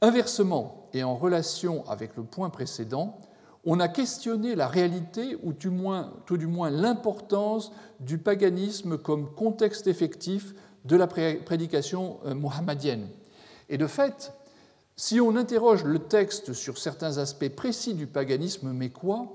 [0.02, 3.20] Inversement, et en relation avec le point précédent,
[3.66, 10.56] on a questionné la réalité, ou tout, du moins l'importance du paganisme comme contexte effectif
[10.86, 13.08] de la prédication euh, mohammadienne.
[13.70, 14.34] Et de fait,
[14.96, 19.32] si on interroge le texte sur certains aspects précis du paganisme mécois,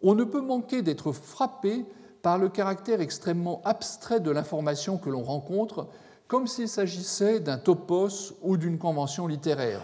[0.00, 1.84] on ne peut manquer d'être frappé
[2.22, 5.88] par le caractère extrêmement abstrait de l'information que l'on rencontre,
[6.28, 9.82] comme s'il s'agissait d'un topos ou d'une convention littéraire.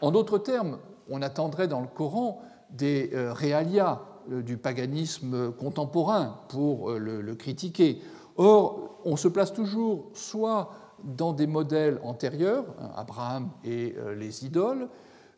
[0.00, 6.40] En d'autres termes, on attendrait dans le Coran des euh, réalia euh, du paganisme contemporain
[6.48, 8.00] pour euh, le, critiquer.
[8.36, 10.70] Or, on se place toujours soit
[11.04, 14.88] dans des modèles antérieurs, hein, Abraham et les idoles,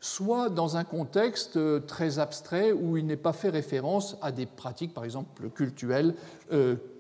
[0.01, 4.95] soit dans un contexte très abstrait où il n'est pas fait référence à des pratiques,
[4.95, 6.15] par exemple cultuelles,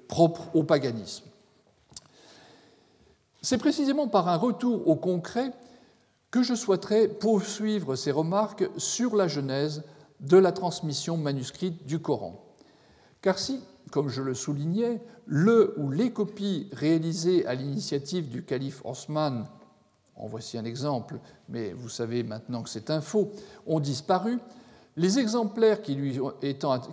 [0.08, 1.24] propres au paganisme.
[3.40, 5.52] C'est précisément par un retour au concret
[6.30, 9.82] que je souhaiterais poursuivre ces remarques sur la genèse
[10.20, 12.44] de la transmission manuscrite du Coran.
[13.22, 18.84] Car si, comme je le soulignais, le ou les copies réalisées à l'initiative du calife
[18.84, 19.46] Osman
[20.20, 23.30] en voici un exemple, mais vous savez maintenant que c'est un faux,
[23.66, 24.38] ont disparu,
[24.96, 26.18] les exemplaires qui lui,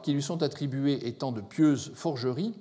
[0.01, 2.53] qui lui, sont attribués étant de pieuses forgeries,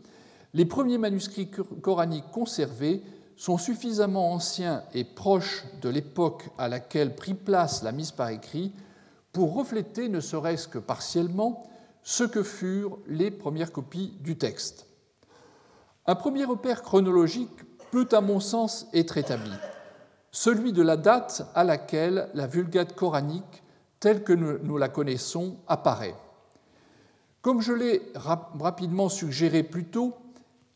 [0.55, 1.50] les premiers manuscrits
[1.83, 3.02] coraniques conservés
[3.37, 8.72] sont suffisamment anciens et proches de l'époque à laquelle prit place la mise par écrit
[9.37, 11.68] pour refléter, ne serait-ce que partiellement,
[12.03, 14.87] ce que furent les premières copies du texte.
[16.07, 17.51] Un premier repère chronologique
[17.90, 19.53] peut, à mon sens, être établi,
[20.31, 23.62] celui de la date à laquelle la Vulgate coranique,
[24.01, 26.16] telle que nous la connaissons, apparaît.
[27.42, 30.16] Comme je l'ai rapidement suggéré plus tôt,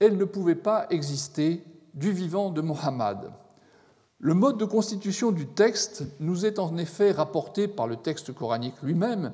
[0.01, 3.31] elle ne pouvait pas exister du vivant de Mohammed.
[4.23, 8.83] Le mode de constitution du texte nous est en effet rapporté par le texte coranique
[8.83, 9.33] lui-même,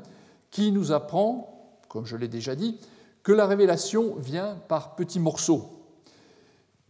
[0.52, 2.78] qui nous apprend, comme je l'ai déjà dit,
[3.24, 5.76] que la révélation vient par petits morceaux.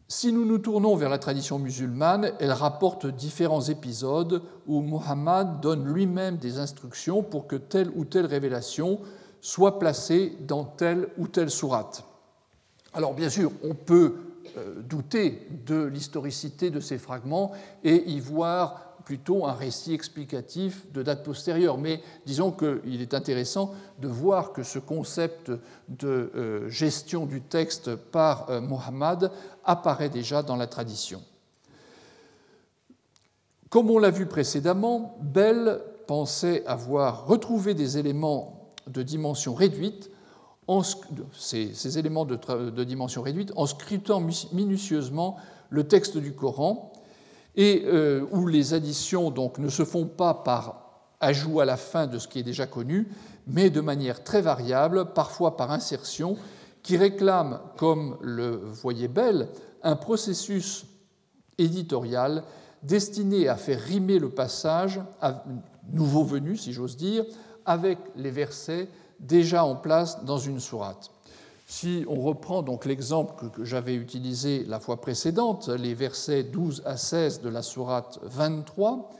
[0.08, 5.90] Si nous nous tournons vers la tradition musulmane, elle rapporte différents épisodes où Mohammed donne
[5.90, 9.00] lui-même des instructions pour que telle ou telle révélation
[9.40, 12.04] soit placée dans telle ou telle sourate.
[12.92, 14.16] Alors bien sûr, on peut
[14.88, 17.52] douter de l'historicité de ces fragments
[17.84, 21.78] et y voir plutôt un récit explicatif de date postérieure.
[21.78, 25.52] Mais disons qu'il est intéressant de voir que ce concept
[25.88, 29.30] de euh, gestion du texte par euh, Mohammed
[29.64, 31.22] apparaît déjà dans la tradition.
[33.70, 40.10] Comme on l'a vu précédemment, Bell pensait avoir retrouvé des éléments de dimension réduite
[41.32, 44.20] ces, éléments de, dimension réduite en scrutant
[44.52, 45.36] minutieusement
[45.70, 46.92] le texte du Coran
[47.54, 50.86] et euh, où les additions donc, ne se font pas par
[51.20, 53.08] ajout à la fin de ce qui est déjà connu,
[53.46, 56.36] mais de manière très variable, parfois par insertion,
[56.82, 59.48] qui réclame, comme le voyait Bell,
[59.82, 60.84] un processus
[61.58, 62.44] éditorial
[62.82, 65.00] destiné à faire rimer le passage,
[65.90, 67.24] nouveau venu si j'ose dire,
[67.64, 68.88] avec les versets
[69.20, 71.10] déjà en place dans une sourate.
[71.66, 76.96] Si on reprend donc l'exemple que j'avais utilisé la fois précédente, les versets 12 à
[76.96, 79.10] 16 de la sourate 23,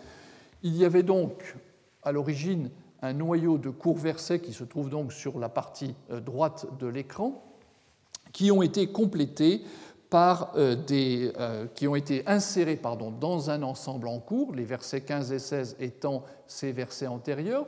[0.63, 1.57] il y avait donc
[2.05, 2.71] à l'origine
[3.03, 6.87] un noyau de courts versets qui se trouve donc sur la partie euh, droite de
[6.87, 7.43] l'écran,
[8.33, 9.63] qui ont été complétés
[10.09, 14.65] par euh, des, euh, qui ont été insérés pardon, dans un ensemble en cours, les
[14.65, 17.67] versets 15 et 16 étant ces versets antérieurs,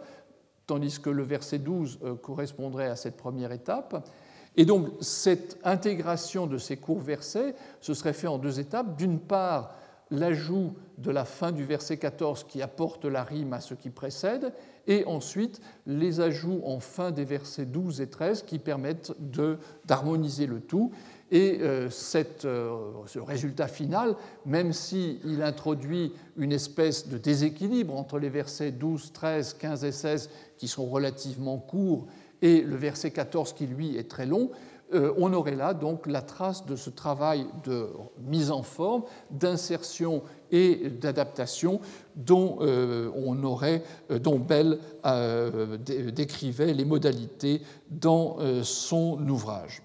[0.68, 4.09] tandis que le verset 12 euh, correspondrait à cette première étape.
[4.57, 8.96] Et donc cette intégration de ces courts versets, ce serait fait en deux étapes.
[8.96, 9.74] D'une part,
[10.11, 14.52] l'ajout de la fin du verset 14 qui apporte la rime à ce qui précède,
[14.87, 19.12] et ensuite les ajouts en fin des versets 12 et 13 qui permettent
[19.85, 20.92] d'harmoniser le tout.
[21.30, 21.90] Et euh,
[22.44, 29.12] euh, ce résultat final, même s'il introduit une espèce de déséquilibre entre les versets 12,
[29.12, 32.06] 13, 15 et 16 qui sont relativement courts
[32.40, 34.50] et le verset 14 qui lui est très long,
[34.94, 37.90] euh, on aurait là donc la trace de ce travail de
[38.26, 41.82] mise en forme, d'insertion et d'adaptation
[42.16, 42.58] dont
[44.38, 44.78] Bell
[45.84, 47.60] décrivait les modalités
[47.90, 49.82] dans son ouvrage.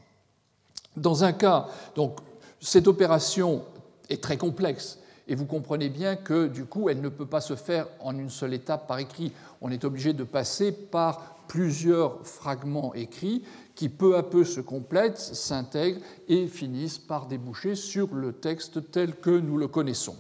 [0.96, 2.20] Dans un cas, donc,
[2.60, 3.64] cette opération
[4.10, 7.56] est très complexe et vous comprenez bien que du coup, elle ne peut pas se
[7.56, 9.32] faire en une seule étape par écrit.
[9.62, 13.44] On est obligé de passer par plusieurs fragments écrits
[13.76, 19.16] qui peu à peu se complètent, s'intègrent et finissent par déboucher sur le texte tel
[19.16, 20.16] que nous le connaissons.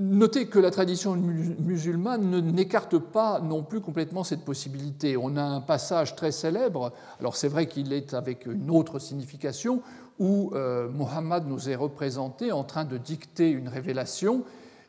[0.00, 5.18] Notez que la tradition musulmane n'écarte pas non plus complètement cette possibilité.
[5.18, 9.82] On a un passage très célèbre, alors c'est vrai qu'il est avec une autre signification,
[10.18, 14.44] où euh, Mohammed nous est représenté en train de dicter une révélation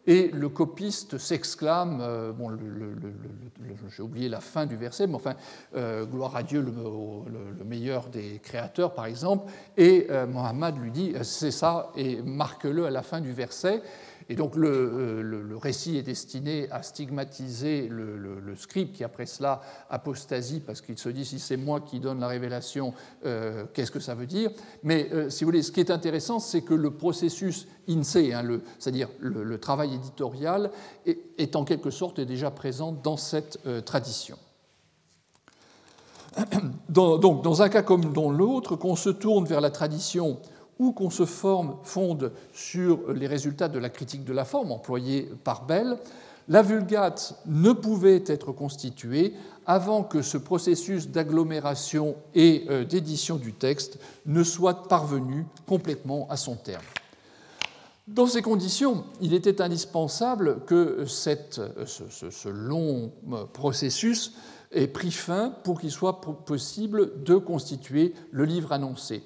[0.05, 2.51] et le copiste s'exclame, euh, bon,
[3.89, 5.35] j'ai oublié la fin du verset, mais enfin,
[5.75, 11.51] euh, gloire à Dieu, le, meilleur des créateurs, par exemple, et Mohammed lui dit, c'est
[11.51, 13.81] ça, et marque-le à la fin du verset.
[14.29, 20.59] Et donc euh, le, récit est destiné à stigmatiser le, scribe qui après cela apostasie
[20.59, 22.93] parce qu'il se dit si c'est moi qui donne la révélation,
[23.25, 24.51] euh, qu'est-ce que ça veut dire?
[24.83, 28.59] Mais euh, si vous voulez, ce qui est intéressant, c'est que le processus INSEE, hein,
[28.79, 30.71] c'est-à-dire le, travail éditorial,
[31.05, 34.37] est, en quelque sorte déjà présent dans cette tradition.
[36.89, 40.39] donc, dans un cas comme dans l'autre, qu'on se tourne vers la tradition
[40.79, 45.29] ou qu'on se forme, fonde sur les résultats de la critique de la forme employée
[45.43, 45.97] par Bell,
[46.49, 49.33] la Vulgate ne pouvait être constituée
[49.65, 56.35] avant que ce processus d'agglomération et euh, d'édition du texte ne soit parvenu complètement à
[56.37, 56.83] son terme.
[58.07, 63.13] Dans ces conditions, il était indispensable que ce, long
[63.53, 64.33] processus
[64.73, 69.23] ait pris fin pour qu'il soit possible de constituer le livre annoncé.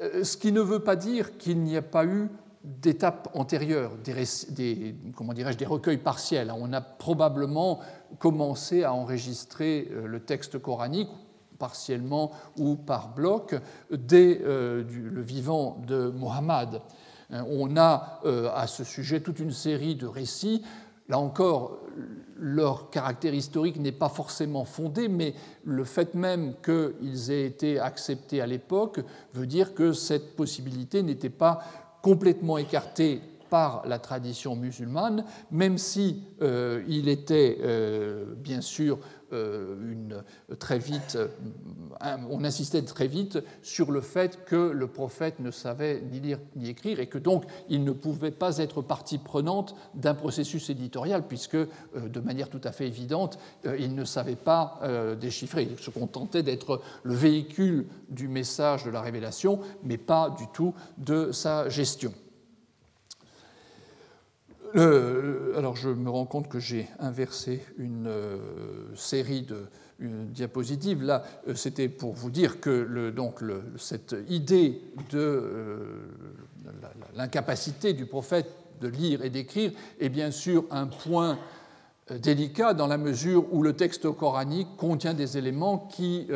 [0.00, 2.28] Euh, ce qui ne veut pas dire qu'il n'y a pas eu
[2.64, 6.52] d'étapes antérieures, des, comment dirais-je, des recueils partiels.
[6.56, 7.80] On a probablement
[8.18, 11.10] commencé à enregistrer euh, le texte coranique
[11.58, 13.54] partiellement ou par bloc
[13.90, 16.80] dès euh, le vivant de Mohammed.
[17.30, 18.20] On a
[18.54, 20.62] à ce sujet toute une série de récits.
[21.08, 21.78] Là encore,
[22.36, 28.40] leur caractère historique n'est pas forcément fondé, mais le fait même qu'ils aient été acceptés
[28.40, 29.00] à l'époque
[29.32, 31.60] veut dire que cette possibilité n'était pas
[32.02, 33.20] complètement écartée
[33.50, 38.98] par la tradition musulmane, même si euh, il était euh, bien sûr
[39.34, 40.22] une,
[40.58, 41.18] très vite,
[42.30, 46.68] on insistait très vite sur le fait que le prophète ne savait ni lire ni
[46.68, 51.56] écrire et que donc il ne pouvait pas être partie prenante d'un processus éditorial puisque
[51.56, 53.38] de manière tout à fait évidente
[53.78, 54.80] il ne savait pas
[55.20, 55.68] déchiffrer.
[55.70, 60.74] Il se contentait d'être le véhicule du message de la révélation, mais pas du tout
[60.98, 62.12] de sa gestion
[64.74, 68.38] alors je me rends compte que j'ai inversé une euh,
[68.94, 69.66] série de
[70.00, 71.02] diapositives.
[71.02, 73.12] Là, euh, c'était pour vous dire que
[73.76, 76.08] cette idée de euh,
[77.14, 78.50] l'incapacité du prophète
[78.80, 79.70] de lire et d'écrire
[80.00, 81.38] est bien sûr un point
[82.10, 86.26] délicat dans la mesure où le texte coranique contient des éléments qui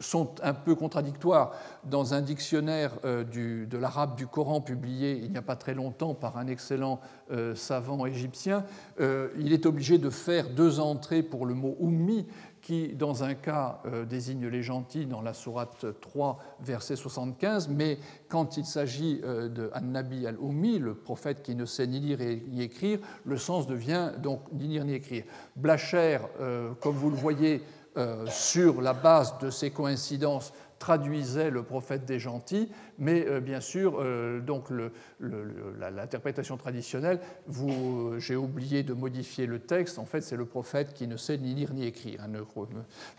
[0.00, 1.52] sont un peu contradictoires.
[1.84, 6.14] Dans un dictionnaire euh, de l'arabe du Coran publié il n'y a pas très longtemps
[6.14, 8.64] par un excellent euh, savant égyptien,
[9.00, 12.26] euh, il est obligé de faire deux entrées pour le mot ummi,
[12.60, 17.98] qui, dans un cas, désigne les gentils dans la sourate 3, verset 75, mais
[18.30, 23.00] quand il s'agit de An-Nabi al-Ummi, le prophète qui ne sait ni lire ni écrire,
[23.26, 25.24] le sens devient donc ni lire ni écrire.
[25.56, 26.20] Blacher,
[26.80, 27.60] comme vous le voyez,
[27.96, 32.68] euh, sur la base de ces coïncidences, traduisait le prophète des gentils,
[32.98, 34.64] mais euh, bien sûr, euh, donc
[35.78, 37.20] l'interprétation traditionnelle,
[38.18, 40.00] j'ai oublié de modifier le texte.
[40.00, 42.26] En fait, c'est le prophète qui ne sait ni lire ni écrire.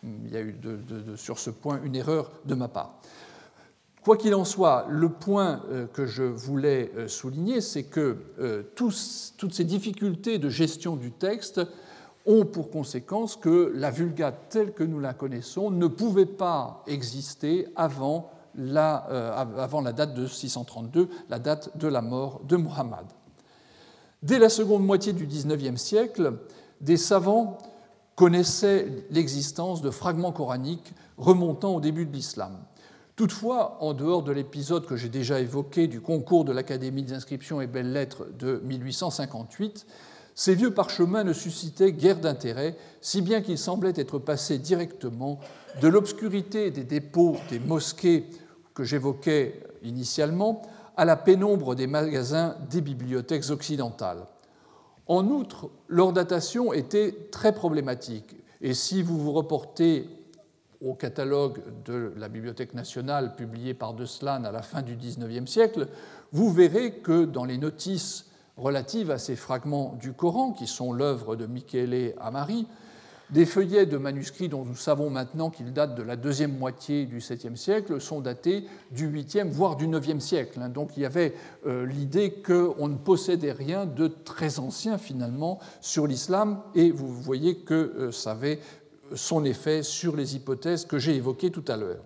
[0.03, 0.57] Il y a eu
[1.15, 2.99] sur ce point une erreur de ma part.
[4.03, 5.63] Quoi qu'il en soit, le point
[5.93, 8.17] que je voulais souligner, c'est que
[8.75, 11.61] toutes ces difficultés de gestion du texte
[12.25, 17.67] ont pour conséquence que la Vulgate telle que nous la connaissons ne pouvait pas exister
[17.75, 23.05] avant la, euh, avant la date de 632, la date de la mort de Muhammad.
[24.23, 26.33] Dès la seconde moitié du XIXe siècle,
[26.81, 27.57] des savants
[28.15, 32.57] connaissaient l'existence de fragments coraniques remontant au début de l'islam.
[33.15, 37.61] Toutefois, en dehors de l'épisode que j'ai déjà évoqué du concours de l'Académie des inscriptions
[37.61, 39.85] et belles-lettres de 1858,
[40.35, 45.39] ces vieux parchemins ne suscitaient guère d'intérêt, si bien qu'ils semblaient être passés directement
[45.81, 48.25] de l'obscurité des dépôts des mosquées
[48.73, 50.61] que j'évoquais initialement
[50.97, 54.27] à la pénombre des magasins des bibliothèques occidentales.
[55.07, 60.09] En outre, leur datation était très problématique, et si vous vous reportez
[60.81, 65.87] au catalogue de la Bibliothèque nationale publié par De à la fin du XIXe siècle,
[66.31, 68.25] vous verrez que dans les notices
[68.57, 72.67] relatives à ces fragments du Coran, qui sont l'œuvre de Michele Amari,
[73.31, 77.19] des feuillets de manuscrits dont nous savons maintenant qu'ils datent de la deuxième moitié du
[77.19, 80.59] 7e siècle sont datés du 8e, voire du 9e siècle.
[80.61, 80.69] Hein.
[80.69, 81.33] Donc il y avait
[81.65, 87.57] euh, l'idée qu'on ne possédait rien de très ancien finalement sur l'islam, et vous voyez
[87.57, 88.59] que euh, ça avait
[89.15, 92.03] son effet sur les hypothèses que j'ai évoquées tout à l'heure.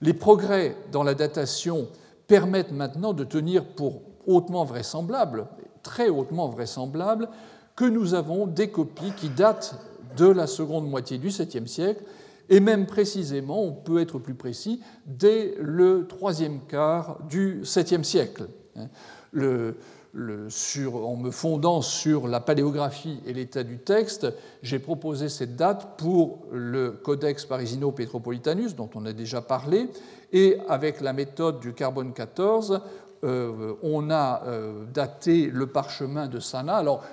[0.00, 1.88] Les progrès dans la datation
[2.26, 5.46] permettent maintenant de tenir pour hautement vraisemblable,
[5.82, 7.28] très hautement vraisemblable
[7.76, 9.74] que nous avons des copies qui datent
[10.16, 12.04] de la seconde moitié du 7e siècle,
[12.48, 18.48] et même précisément, on peut être plus précis, dès le troisième quart du 7e siècle.
[19.34, 24.26] En me fondant sur la paléographie et l'état du texte,
[24.62, 29.88] j'ai proposé cette date pour le Codex Parisino-Petropolitanus, dont on a déjà parlé,
[30.34, 32.82] et avec la méthode du carbone 14,
[33.24, 36.76] euh, on a euh, daté le parchemin de Sana.
[36.76, 37.04] Alors,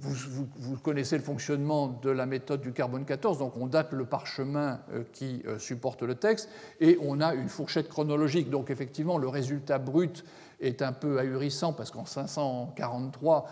[0.00, 4.78] vous, connaissez le fonctionnement de la méthode du carbone 14, donc on date le parchemin
[4.92, 6.48] euh, qui supporte le texte
[6.78, 8.50] et on a une fourchette chronologique.
[8.50, 10.24] Donc effectivement, le résultat brut
[10.60, 13.48] est un peu ahurissant parce qu'en 543,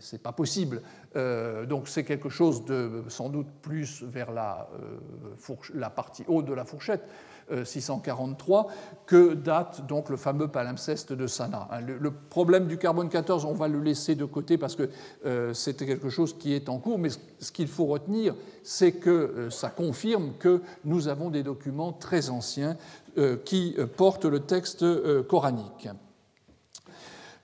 [0.00, 0.80] c'est pas possible.
[1.14, 4.68] donc c'est quelque chose de sans doute plus vers la,
[5.74, 7.06] la partie haute de la fourchette.
[7.64, 8.68] 643
[9.06, 11.68] que date donc le fameux palimpseste de Sana.
[11.70, 14.88] Hein, le, problème du carbone 14, on va le laisser de côté parce que
[15.52, 19.70] c'était quelque chose qui est en cours, mais ce qu'il faut retenir, c'est que ça
[19.70, 22.76] confirme que nous avons des documents très anciens
[23.44, 24.84] qui portent le texte
[25.26, 25.88] coranique.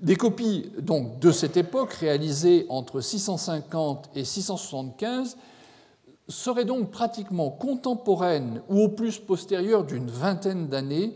[0.01, 5.37] Des copies donc de cette époque, réalisées entre 650 et 675,
[6.29, 11.15] seraient donc pratiquement contemporaines ou au plus postérieures d'une vingtaine d'années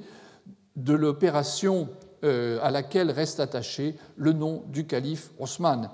[0.77, 1.89] de l'opération
[2.25, 5.91] euh, à laquelle reste attaché le nom du calife Osman.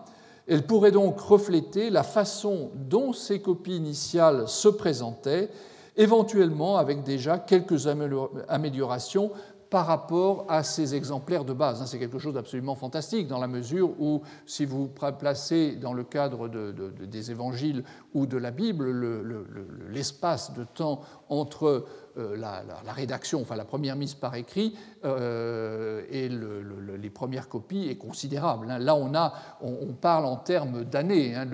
[0.47, 5.51] Elles pourraient donc refléter la façon dont ces copies initiales se présentaient,
[5.97, 7.87] éventuellement avec déjà quelques
[8.49, 9.33] améliorations
[9.71, 11.83] par rapport à ces exemplaires de base.
[11.83, 16.05] Hein, c'est quelque chose d'absolument fantastique dans la mesure où, si vous placez dans le
[16.05, 18.91] cadre des évangiles ou de la Bible
[19.91, 21.85] l'espace de temps entre
[22.19, 27.97] euh, la, rédaction, enfin la première mise par écrit euh, et les premières copies est
[27.97, 28.69] considérable.
[28.71, 28.79] Hein.
[28.79, 31.35] Là, on, a, on, parle en termes d'années.
[31.37, 31.47] Hein.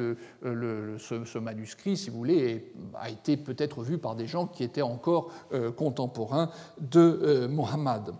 [0.43, 5.31] Ce, manuscrit, si vous voulez, a été peut-être vu par des gens qui étaient encore
[5.53, 6.51] euh, contemporains
[6.81, 8.15] de Mohammed.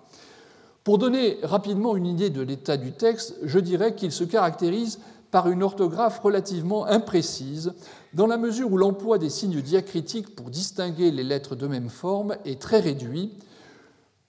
[0.83, 5.01] Pour donner rapidement une idée de l'état du texte, je dirais qu'il se caractérise
[5.35, 7.73] par une orthographe relativement imprécise,
[8.13, 12.37] dans la mesure où l'emploi des signes diacritiques pour distinguer les lettres de même forme
[12.45, 13.33] est très réduit,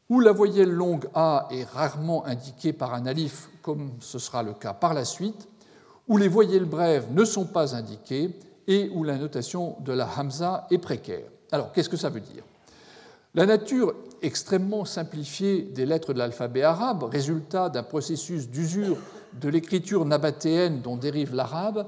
[0.10, 4.54] où la voyelle longue A est rarement indiquée par un alif, comme ce sera le
[4.54, 5.48] cas par la suite,
[6.08, 8.32] où les voyelles brèves ne sont pas indiquées
[8.66, 11.28] et où la notation de la hamza est précaire.
[11.52, 12.42] Alors, qu'est-ce que ça veut dire?
[13.36, 13.94] La nature
[14.24, 18.98] extrêmement simplifiée des lettres de l'alphabet arabe, résultat d'un processus d'usure
[19.40, 21.88] de l'écriture nabatéenne dont dérive l'arabe,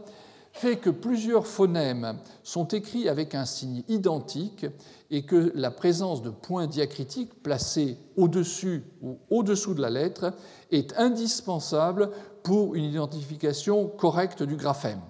[0.58, 4.66] fait que plusieurs phonèmes sont écrits avec un signe identique
[5.12, 10.34] et que la présence de points diacritiques placés au-dessus ou au-dessous de la lettre
[10.72, 12.10] est indispensable
[12.42, 15.02] pour une identification correcte du graphème.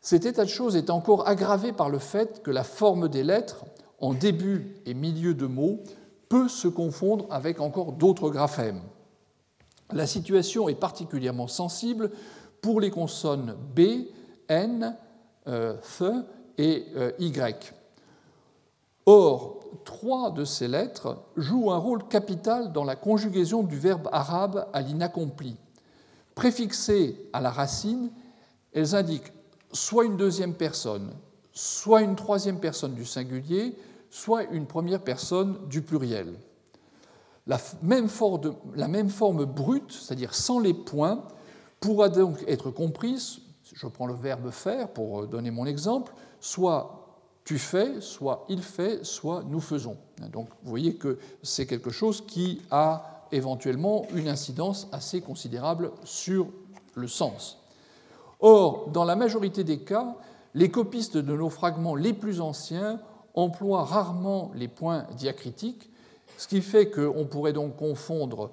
[0.00, 3.64] Cet état de choses est encore aggravé par le fait que la forme des lettres,
[4.00, 5.80] en début et milieu de mots,
[6.28, 8.82] peut se confondre avec encore d'autres graphèmes.
[9.92, 12.10] La situation est particulièrement sensible
[12.60, 14.06] pour les consonnes B,
[14.48, 14.96] N,
[15.46, 16.02] euh, F
[16.58, 17.72] et euh, Y.
[19.06, 24.66] Or, trois de ces lettres jouent un rôle capital dans la conjugaison du verbe arabe
[24.72, 25.56] à l'inaccompli.
[26.34, 28.10] Préfixées à la racine,
[28.72, 29.32] elles indiquent
[29.72, 31.12] soit une deuxième personne,
[31.52, 33.76] soit une troisième personne du singulier,
[34.10, 36.34] soit une première personne du pluriel.
[37.46, 41.22] La même, forme, brute, c'est-à-dire sans les points,
[41.80, 43.38] pourra donc être comprise,
[43.72, 47.06] je prends le verbe faire pour donner mon exemple, soit
[47.44, 49.96] tu fais, soit il fait, soit nous faisons.
[50.32, 56.48] Donc vous voyez que c'est quelque chose qui a éventuellement une incidence assez considérable sur
[56.94, 57.58] le sens.
[58.40, 60.16] Or, dans la majorité des cas,
[60.54, 63.00] les copistes de nos fragments les plus anciens
[63.34, 65.90] emploient rarement les points diacritiques
[66.36, 68.50] ce qui fait qu'on pourrait donc confondre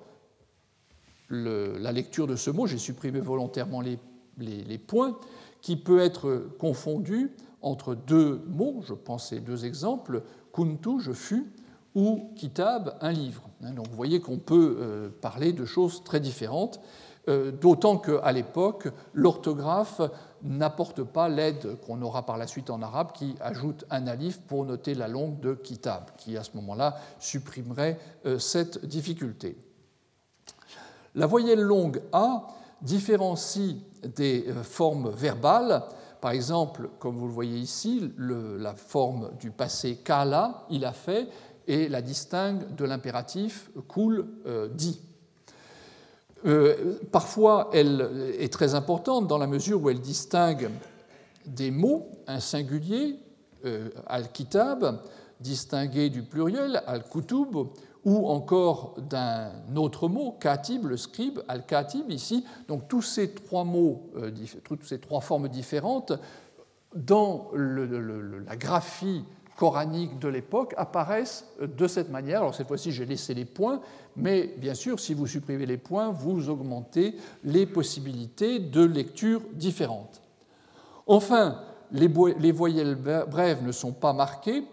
[1.30, 5.18] la lecture de ce mot, j'ai supprimé volontairement les, points,
[5.62, 7.32] qui peut être confondu
[7.62, 10.22] entre deux mots, je pense ces deux exemples,
[10.52, 11.52] kuntu, je fus,
[11.96, 13.50] ou kitab, un livre.
[13.64, 16.82] Hein, donc vous voyez qu'on peut euh, parler de choses très différentes,
[17.30, 20.02] euh, d'autant qu'à l'époque, l'orthographe
[20.44, 24.66] n'apporte pas l'aide qu'on aura par la suite en arabe qui ajoute un alif pour
[24.66, 29.58] noter la longue de kitab, qui à ce moment-là supprimerait euh, cette difficulté.
[31.16, 32.48] La voyelle longue A
[32.82, 35.84] différencie des euh, formes verbales.
[36.22, 41.28] Par exemple, comme vous le voyez ici, la forme du passé kala, il a fait,
[41.68, 45.02] et la distingue de l'impératif cool, euh, dit.
[46.46, 50.70] Euh, parfois, elle est très importante dans la mesure où elle distingue
[51.46, 53.20] des mots, un singulier,
[53.66, 55.02] euh, al-kitab,
[55.40, 57.56] distingué du pluriel, al-kutub,
[58.06, 62.46] ou encore d'un autre mot, katib, le scribe, al-katib ici.
[62.68, 64.32] Donc tous ces trois mots, euh,
[64.66, 66.12] toutes ces trois formes différentes,
[66.94, 69.24] dans la graphie
[69.56, 72.40] coraniques de l'époque apparaissent de cette manière.
[72.40, 73.82] Alors cette fois-ci, j'ai laissé les points,
[74.16, 80.22] mais bien sûr, si vous supprimez les points, vous augmentez les possibilités de lecture différentes.
[81.08, 81.60] Enfin,
[81.92, 84.64] les voyelles brèves ne sont pas marquées,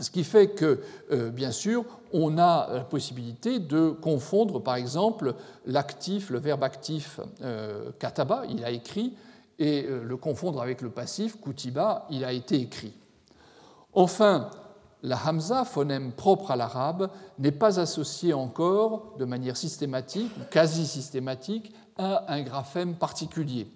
[0.00, 0.80] ce qui fait que,
[1.12, 5.34] euh, bien sûr, on a la possibilité de confondre, par exemple,
[5.66, 9.14] l'actif, le verbe actif euh, kataba, il a écrit,
[9.58, 12.92] et euh, le confondre avec le passif kutiba, il a été écrit.
[13.94, 14.50] Enfin,
[15.02, 20.86] la hamza, phonème propre à l'arabe, n'est pas associée encore de manière systématique ou quasi
[20.86, 23.70] systématique à un graphème particulier.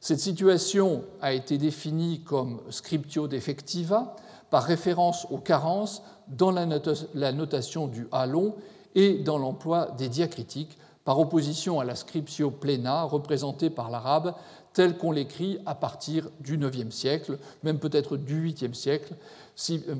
[0.00, 4.14] Cette situation a été définie comme scriptio defectiva
[4.50, 8.54] par référence aux carences dans la notation du A long
[8.94, 14.34] et dans l'emploi des diacritiques, par opposition à la scriptio plena représentée par l'arabe
[14.74, 19.14] tel qu'on l'écrit à partir du IXe siècle, même peut-être du VIIIe siècle.
[19.70, 19.94] Euh,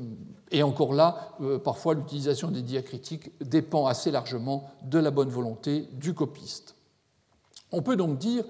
[0.51, 5.89] et encore là, euh, parfois l'utilisation des diacritiques dépend assez largement de la bonne volonté
[5.93, 6.75] du copiste.
[7.73, 8.45] On peut donc dire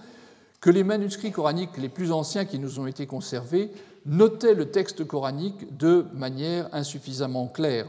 [0.61, 3.71] que les manuscrits coraniques les plus anciens qui nous ont été conservés
[4.07, 7.87] notaient le texte coranique de manière insuffisamment claire.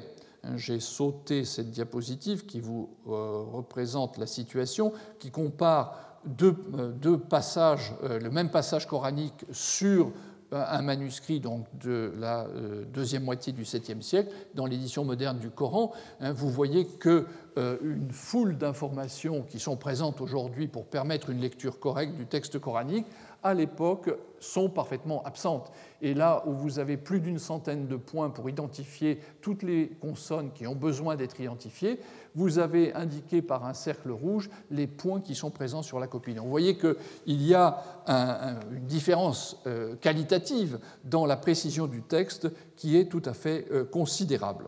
[0.56, 5.96] J'ai sauté cette diapositive qui vous euh, représente la situation, qui compare
[6.26, 10.12] deux passages, le même passage coranique sur
[10.52, 15.50] un manuscrit donc, de la euh, deuxième moitié du 7e siècle, dans l'édition moderne du
[15.50, 15.92] Coran,
[16.22, 17.26] hein, vous voyez qu'une
[17.58, 17.78] euh,
[18.12, 23.06] foule d'informations qui sont présentes aujourd'hui pour permettre une lecture correcte du texte coranique,
[23.44, 24.10] à l'époque,
[24.40, 25.72] sont parfaitement absentes.
[26.02, 30.52] Et là où vous avez plus d'une centaine de points pour identifier toutes les consonnes
[30.54, 32.00] qui ont besoin d'être identifiées,
[32.36, 36.34] vous avez indiqué par un cercle rouge les points qui sont présents sur la copie.
[36.34, 42.48] Donc vous voyez qu'il y a une différence euh, qualitative dans la précision du texte
[42.76, 44.66] qui est tout à fait euh, considérable.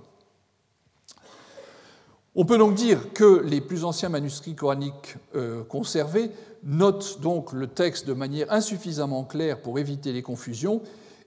[2.33, 6.31] On peut donc dire que les plus anciens manuscrits coraniques euh, conservés
[6.63, 10.81] notent donc le texte de manière insuffisamment claire pour éviter les confusions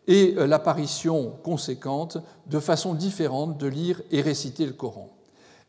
[0.07, 5.09] et l'apparition conséquente de façons différentes de lire et réciter le Coran.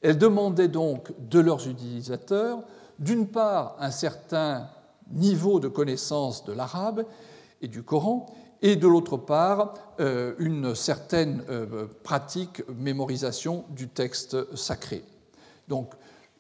[0.02, 2.60] Elles demandaient donc de leurs utilisateurs,
[3.00, 4.68] d'une part, un certain
[5.12, 7.06] niveau de connaissance de l'arabe
[7.62, 8.26] et du Coran,
[8.62, 15.04] et de l'autre part, euh, une certaine euh, pratique mémorisation du texte sacré.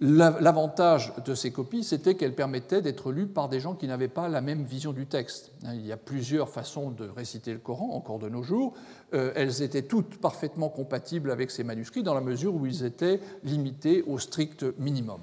[0.01, 4.27] L'avantage de ces copies, c'était qu'elles permettaient d'être lues par des gens qui n'avaient pas
[4.27, 5.51] la même vision du texte.
[5.73, 8.73] Il y a plusieurs façons de réciter le Coran encore de nos jours.
[9.13, 13.21] Euh, elles étaient toutes parfaitement compatibles avec ces manuscrits dans la mesure où ils étaient
[13.45, 15.21] limités au strict minimum.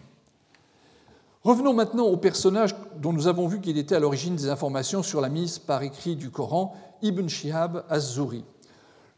[1.45, 5.21] Revenons maintenant au personnage dont nous avons vu qu'il était à l'origine des informations sur
[5.21, 8.45] la mise par écrit du Coran, Ibn Shihab az-Zuri.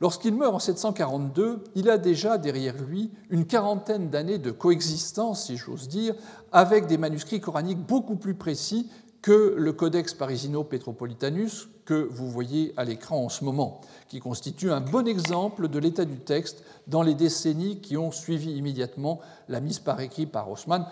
[0.01, 5.57] Lorsqu'il meurt en 742, il a déjà derrière lui une quarantaine d'années de coexistence, si
[5.57, 6.15] j'ose dire,
[6.53, 8.91] avec des manuscrits coraniques beaucoup plus précis
[9.23, 14.81] que le Codex Parisino-Petropolitanus que vous voyez à l'écran en ce moment, qui constitue un
[14.81, 19.79] bon exemple de l'état du texte dans les décennies qui ont suivi immédiatement la mise
[19.79, 20.87] par écrit par Haussmann,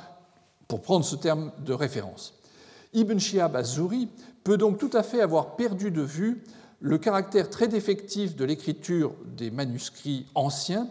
[0.68, 2.34] pour prendre ce terme de référence.
[2.94, 4.08] Ibn Shihab az-Zuri
[4.44, 6.42] peut donc tout à fait avoir perdu de vue
[6.82, 10.88] le caractère très défectif de l'écriture des manuscrits anciens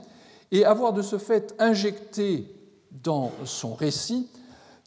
[0.51, 2.47] et avoir de ce fait injecté
[3.03, 4.29] dans son récit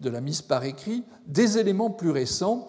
[0.00, 2.66] de la mise par écrit des éléments plus récents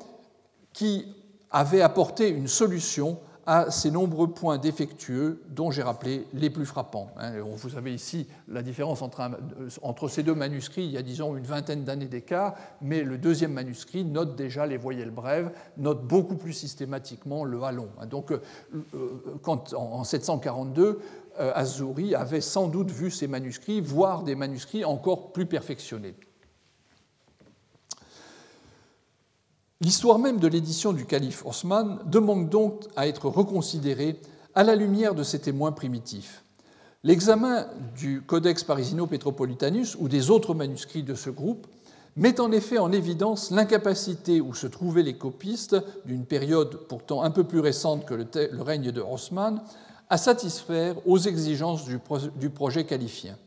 [0.74, 1.08] qui
[1.50, 7.12] avaient apporté une solution à ces nombreux points défectueux dont j'ai rappelé les plus frappants.
[7.18, 7.34] Hein.
[7.56, 11.84] Vous avez ici la différence entre, ces deux manuscrits, il y a disons une vingtaine
[11.84, 17.44] d'années d'écart, mais le deuxième manuscrit note déjà les voyelles brèves, note beaucoup plus systématiquement
[17.44, 17.90] le halon.
[18.00, 18.08] Hein.
[18.08, 18.42] Donc euh,
[18.94, 21.00] euh, quand, en 742,
[21.40, 26.16] euh, Azouri avait sans doute vu ces manuscrits, voire des manuscrits encore plus perfectionnés.
[29.82, 34.22] L'histoire même de l'édition du calife Osman demande donc à être reconsidérée
[34.54, 36.46] à la lumière de ces témoins primitifs.
[37.04, 41.68] L'examen du Codex Parisino-Petropolitanus ou des autres manuscrits de ce groupe
[42.16, 47.30] met en effet en évidence l'incapacité où se trouvaient les copistes d'une période pourtant un
[47.30, 49.62] peu plus récente que le, règne de Osman
[50.10, 53.38] à satisfaire aux exigences du projet califien.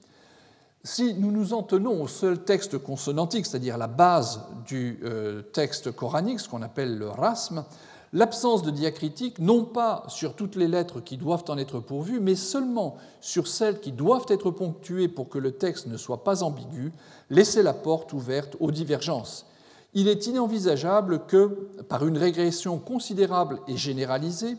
[0.85, 5.91] Si nous nous en tenons au seul texte consonantique, c'est-à-dire la base du euh, texte
[5.91, 7.65] coranique, ce qu'on appelle le rasm,
[8.13, 12.37] l'absence de diacritique, non pas sur toutes les lettres qui doivent en être pourvues, mais
[12.37, 16.93] seulement sur celles qui doivent être ponctuées pour que le texte ne soit pas ambigu,
[17.29, 19.47] laisser la porte ouverte aux divergences.
[19.95, 24.57] Il est inenvisageable que, par une régression considérable et généralisée,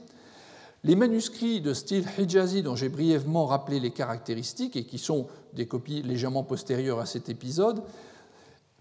[0.84, 5.68] les manuscrits de style hijazi dont j'ai brièvement rappelé les caractéristiques et qui sont des
[5.68, 7.84] copies légèrement postérieures à cet épisode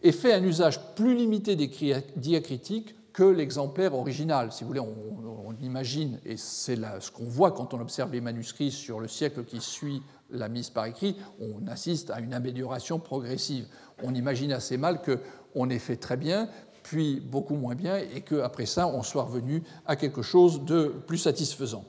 [0.02, 1.70] aient fait un usage plus limité des
[2.16, 4.52] diacritiques que l'exemplaire original.
[4.52, 8.70] Si vous voulez, on, imagine, et c'est ce qu'on voit quand on observe les manuscrits
[8.70, 13.66] sur le siècle qui suit la mise par écrit, on assiste à une amélioration progressive.
[14.04, 16.48] On imagine assez mal qu'on ait fait très bien,
[16.88, 21.18] puis beaucoup moins bien, et qu'après ça, on soit revenu à quelque chose de plus
[21.18, 21.84] satisfaisant.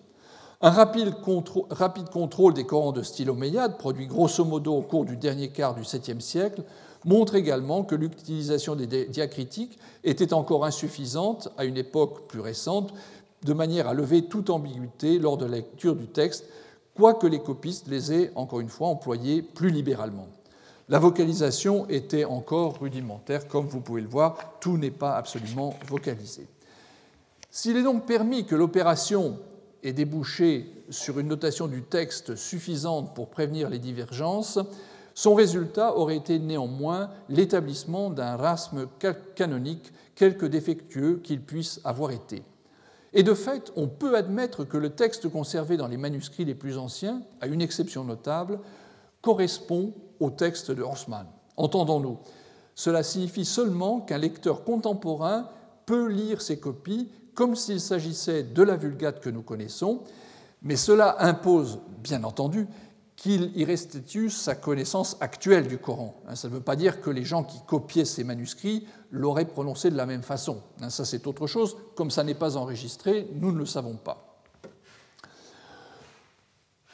[0.59, 5.47] Un rapide, contrôle des Corans de style omeyyade, produit grosso modo au cours du dernier
[5.47, 6.63] quart du 7e siècle,
[7.05, 12.93] montre également que l'utilisation des diacritiques était encore insuffisante à une époque plus récente,
[13.43, 16.43] de manière à lever toute ambiguïté lors de la lecture du texte,
[16.93, 20.27] quoique les copistes les aient, encore une fois, employés plus libéralement.
[20.89, 26.47] La vocalisation était encore rudimentaire, comme vous pouvez le voir, tout n'est pas absolument vocalisé.
[27.51, 29.37] S'il est donc permis que l'opération
[29.83, 34.57] ait débouché sur une notation du texte suffisante pour prévenir les divergences,
[35.13, 38.87] son résultat aurait été néanmoins l'établissement d'un rasme
[39.35, 42.41] canonique, quelque défectueux qu'il puisse avoir été.
[43.13, 46.79] Et de fait, on peut admettre que le texte conservé dans les manuscrits les plus
[46.79, 48.59] anciens, à une exception notable,
[49.21, 51.25] correspond au texte de Horsman.
[51.57, 52.17] Entendons-nous,
[52.75, 55.49] cela signifie seulement qu'un lecteur contemporain
[55.85, 60.03] peut lire ces copies comme s'il s'agissait de la Vulgate que nous connaissons,
[60.61, 62.67] mais cela impose, bien entendu,
[63.15, 66.21] qu'il y restitue sa connaissance actuelle du Coran.
[66.27, 69.91] Hein, ça ne veut pas dire que les gens qui copiaient ces manuscrits l'auraient prononcé
[69.91, 70.61] de la même façon.
[70.81, 71.75] Hein, ça, c'est autre chose.
[71.95, 74.41] Comme ça n'est pas enregistré, nous ne le savons pas.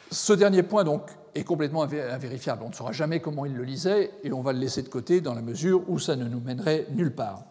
[0.10, 2.64] Ce dernier point, donc, est complètement invérifiable.
[2.66, 5.22] On ne saura jamais comment il le lisait et on va le laisser de côté
[5.22, 7.44] dans la mesure où ça ne nous mènerait nulle part.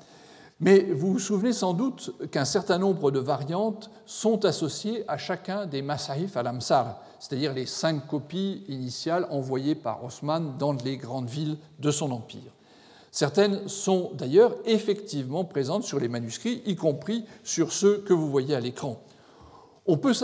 [0.61, 5.67] Mais vous vous souvenez sans doute qu'un certain nombre de variantes sont associées à chacun
[5.67, 11.59] des Masahif al-Amsar, c'est-à-dire les cinq copies initiales envoyées par Osman dans les grandes villes
[11.81, 12.53] de son empire.
[13.11, 18.55] Certaines sont d'ailleurs effectivement présentes sur les manuscrits, y compris sur ceux que vous voyez
[18.55, 19.01] à l'écran.
[19.87, 20.15] On peut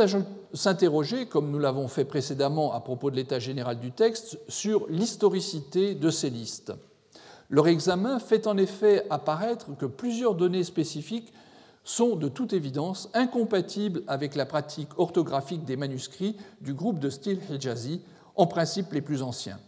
[0.55, 5.95] s'interroger, comme nous l'avons fait précédemment à propos de l'état général du texte, sur l'historicité
[5.95, 6.73] de ces listes.
[7.51, 11.33] Leur examen fait en effet apparaître que plusieurs données spécifiques
[11.85, 17.41] sont de toute évidence incompatibles avec la pratique orthographique des manuscrits du groupe de style
[17.51, 18.01] Hijazi,
[18.37, 19.59] en principe les plus anciens.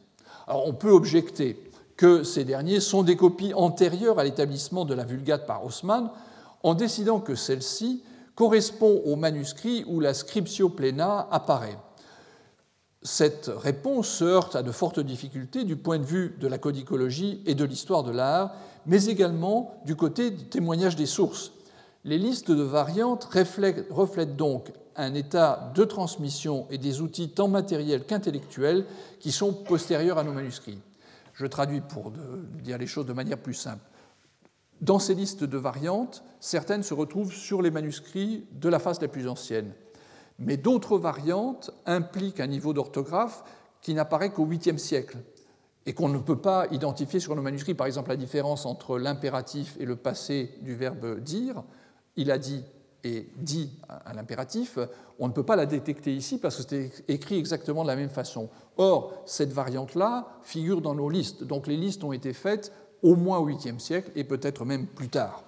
[0.48, 5.46] On peut objecter que ces derniers sont des copies antérieures à l'établissement de la Vulgate
[5.46, 6.10] par Haussmann,
[6.62, 8.02] en décidant que celle-ci
[8.34, 11.78] correspond au manuscrit où la scriptio plena apparaît
[13.02, 17.42] cette réponse se heurte à de fortes difficultés du point de vue de la codicologie
[17.46, 18.54] et de l'histoire de l'art,
[18.86, 21.52] mais également du côté du témoignage des sources.
[22.04, 28.04] Les listes de variantes reflètent donc un état de transmission et des outils tant matériels
[28.04, 28.84] qu'intellectuels
[29.20, 30.78] qui sont postérieurs à nos manuscrits.
[31.34, 32.12] Je traduis pour
[32.62, 33.84] dire les choses de manière plus simple.
[34.82, 39.08] Dans ces listes de variantes, certaines se retrouvent sur les manuscrits de la phase la
[39.08, 39.72] plus ancienne
[40.38, 43.44] mais d'autres variantes impliquent un niveau d'orthographe
[43.80, 45.18] qui n'apparaît qu'au 8e siècle
[45.86, 47.74] et qu'on ne peut pas identifier sur nos manuscrits.
[47.74, 51.62] Par exemple, la différence entre l'impératif et le passé du verbe dire,
[52.16, 52.64] il a dit
[53.04, 54.78] et dit à l'impératif,
[55.18, 58.10] on ne peut pas la détecter ici parce que c'est écrit exactement de la même
[58.10, 58.48] façon.
[58.76, 61.42] Or, cette variante-là figure dans nos listes.
[61.42, 62.72] Donc les listes ont été faites
[63.02, 65.42] au moins au 8e siècle et peut-être même plus tard.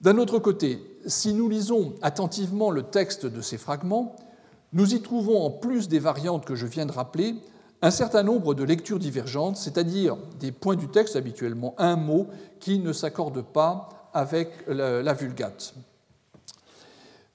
[0.00, 4.16] D'un autre côté, si nous lisons attentivement le texte de ces fragments,
[4.72, 7.34] nous y trouvons, en plus des variantes que je viens de rappeler,
[7.82, 12.28] un certain nombre de lectures divergentes, c'est-à-dire des points du texte, habituellement un mot,
[12.60, 15.74] qui ne s'accordent pas avec la, vulgate.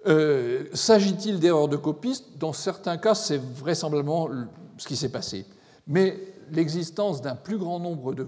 [0.08, 4.30] Euh, s'agit-il d'erreurs de copistes Dans certains cas, c'est vraisemblablement
[4.78, 5.46] ce qui s'est passé.
[5.88, 6.20] Mais
[6.52, 8.26] l'existence d'un plus grand nombre de,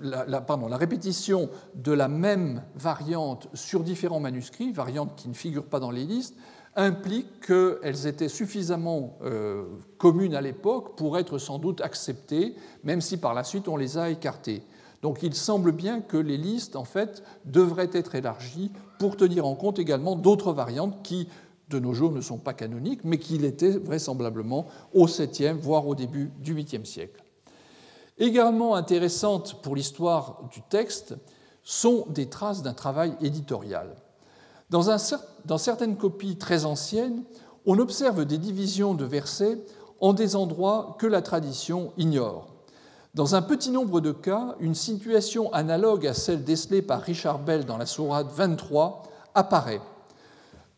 [0.00, 5.66] la, pardon, la répétition de la même variante sur différents manuscrits, variantes qui ne figurent
[5.66, 6.36] pas dans les listes,
[6.76, 9.64] implique qu'elles étaient suffisamment euh,
[9.98, 13.96] communes à l'époque pour être sans doute acceptées, même si par la suite on les
[13.96, 14.62] a écartées.
[15.02, 19.54] Donc il semble bien que les listes, en fait, devraient être élargies pour tenir en
[19.54, 21.28] compte également d'autres variantes qui,
[21.68, 25.94] de nos jours ne sont pas canoniques, mais qu'il était vraisemblablement au 7e, voire au
[25.94, 27.22] début du 8e siècle.
[28.18, 31.14] Également intéressantes pour l'histoire du texte
[31.62, 33.96] sont des traces d'un travail éditorial.
[34.70, 34.84] Dans,
[35.44, 37.24] dans, certaines copies très anciennes,
[37.66, 39.58] on observe des divisions de versets
[40.00, 42.48] en des endroits que la tradition ignore.
[43.14, 47.64] Dans un petit nombre de cas, une situation analogue à celle décelée par Richard Bell
[47.64, 49.04] dans la Sourate 23
[49.34, 49.80] apparaît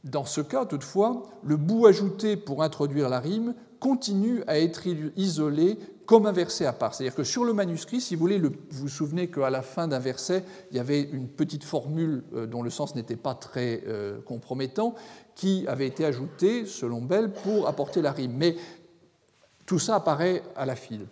[0.05, 4.83] dans ce cas, toutefois, le bout ajouté pour introduire la rime continue à être
[5.17, 6.95] isolé comme un verset à part.
[6.95, 9.99] C'est-à-dire que sur le manuscrit, si vous voulez, vous vous souvenez qu'à la fin d'un
[9.99, 14.21] verset, il y avait une petite formule euh, dont le sens n'était pas très euh,
[14.23, 14.95] compromettant,
[15.35, 18.35] qui avait été ajoutée, selon Bell, pour apporter la rime.
[18.37, 18.57] Mais
[19.67, 21.07] tout ça apparaît à la file.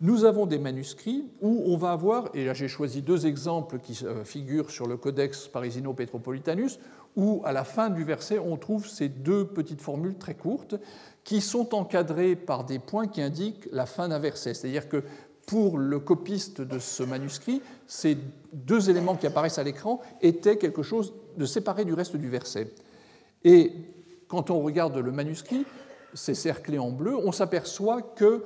[0.00, 4.04] Nous avons des manuscrits où on va avoir, et là j'ai choisi deux exemples qui
[4.04, 6.78] euh, figurent sur le Codex Parisino-Petropolitanus,
[7.16, 10.76] où à la fin du verset on trouve ces deux petites formules très courtes
[11.22, 14.54] qui sont encadrées par des points qui indiquent la fin d'un verset.
[14.54, 15.02] C'est-à-dire que
[15.46, 18.16] pour le copiste de ce manuscrit, ces
[18.52, 22.72] deux éléments qui apparaissent à l'écran étaient quelque chose de séparé du reste du verset.
[23.42, 23.72] Et
[24.28, 25.64] quand on regarde le manuscrit,
[26.14, 28.44] ces cerclés en bleu, on s'aperçoit que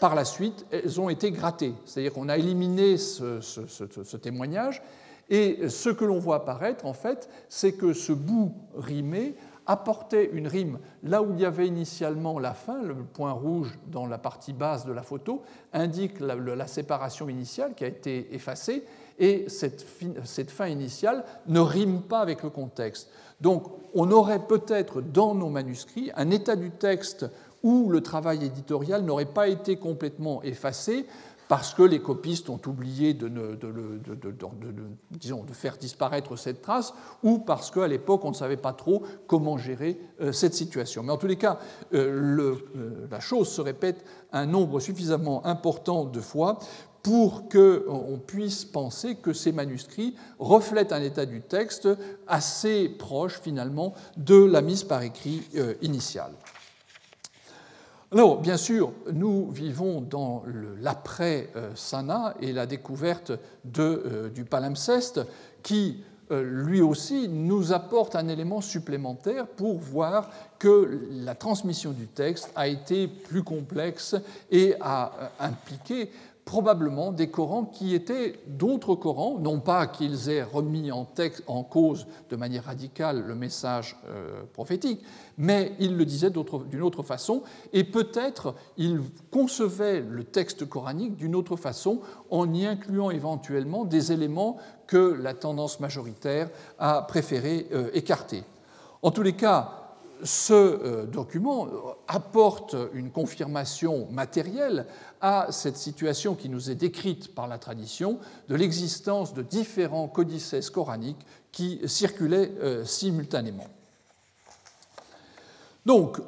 [0.00, 1.74] par la suite, elles ont été grattées.
[1.84, 4.82] C'est-à-dire qu'on a éliminé ce, ce, témoignage.
[5.30, 10.48] Et ce que l'on voit apparaître, en fait, c'est que ce bout rimé apportait une
[10.48, 14.52] rime là où il y avait initialement la fin, le point rouge dans la partie
[14.52, 18.84] basse de la photo indique la, séparation initiale qui a été effacée,
[19.20, 19.86] et cette,
[20.24, 23.10] cette, fin initiale ne rime pas avec le contexte.
[23.40, 23.64] Donc
[23.94, 27.26] on aurait peut-être dans nos manuscrits un état du texte
[27.62, 31.06] où le travail éditorial n'aurait pas été complètement effacé
[31.50, 33.28] parce que les copistes ont oublié de,
[35.52, 36.94] faire disparaître cette trace,
[37.24, 41.02] ou parce qu'à l'époque, on ne savait pas trop comment gérer euh, cette situation.
[41.02, 41.58] Mais en tous les cas,
[41.92, 42.38] euh,
[42.76, 46.60] euh, la chose se répète un nombre suffisamment important de fois
[47.02, 51.88] pour qu'on puisse penser que ces manuscrits reflètent un état du texte
[52.28, 55.42] assez proche finalement de la mise par écrit
[55.82, 56.30] initiale.
[58.12, 60.42] Alors, bien sûr, nous vivons dans
[60.80, 63.30] l'après-Sana et la découverte
[63.78, 65.20] euh, du palimpseste
[65.62, 66.02] qui,
[66.32, 72.50] euh, lui aussi, nous apporte un élément supplémentaire pour voir que la transmission du texte
[72.56, 74.16] a été plus complexe
[74.50, 76.10] et a euh, impliqué
[76.50, 81.04] probablement des Corans qui étaient d'autres Corans, non pas qu'ils aient remis en,
[81.62, 85.00] cause de manière radicale le message euh, prophétique,
[85.38, 91.36] mais ils le disaient d'une autre façon, et peut-être ils concevaient le texte coranique d'une
[91.36, 94.56] autre façon en y incluant éventuellement des éléments
[94.88, 98.42] que la tendance majoritaire a préféré euh, écarter.
[99.02, 99.79] En tous les cas,
[100.22, 101.68] ce euh, document
[102.08, 104.86] apporte une confirmation matérielle
[105.20, 108.18] à cette situation qui nous est décrite par la tradition
[108.48, 113.66] de l'existence de différents codices coraniques qui circulaient euh, simultanément.
[115.86, 116.20] Donc,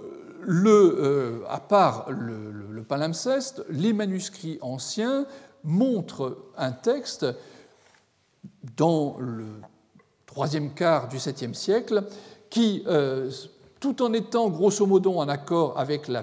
[0.49, 5.27] euh, à part le, palimpseste, les manuscrits anciens
[5.63, 7.27] montrent un texte
[8.77, 9.47] dans le
[10.27, 12.05] troisième quart du 7e siècle
[12.51, 12.85] qui
[13.83, 16.23] tout en étant grosso modo en accord avec la,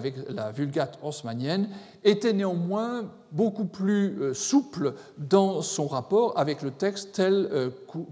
[0.52, 1.68] Vulgate haussmannienne,
[2.06, 7.70] était néanmoins beaucoup plus euh, souple dans son rapport avec le texte tel euh,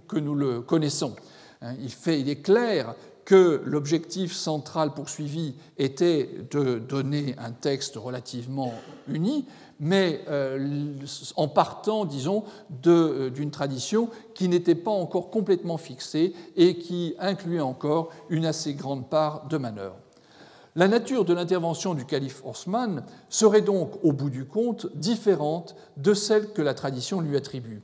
[0.09, 1.15] que nous le connaissons.
[1.61, 2.93] Hein, il, est clair
[3.23, 8.73] que l'objectif central poursuivi était de donner un texte relativement
[9.07, 9.45] uni,
[9.79, 10.93] mais euh,
[11.35, 12.43] en partant, disons,
[12.87, 18.73] euh, d'une tradition qui n'était pas encore complètement fixée et qui incluait encore une assez
[18.73, 19.97] grande part de manœuvre.
[20.75, 26.13] La nature de l'intervention du calife Osman serait donc, au bout du compte, différente de
[26.13, 27.81] celle que la tradition lui attribue.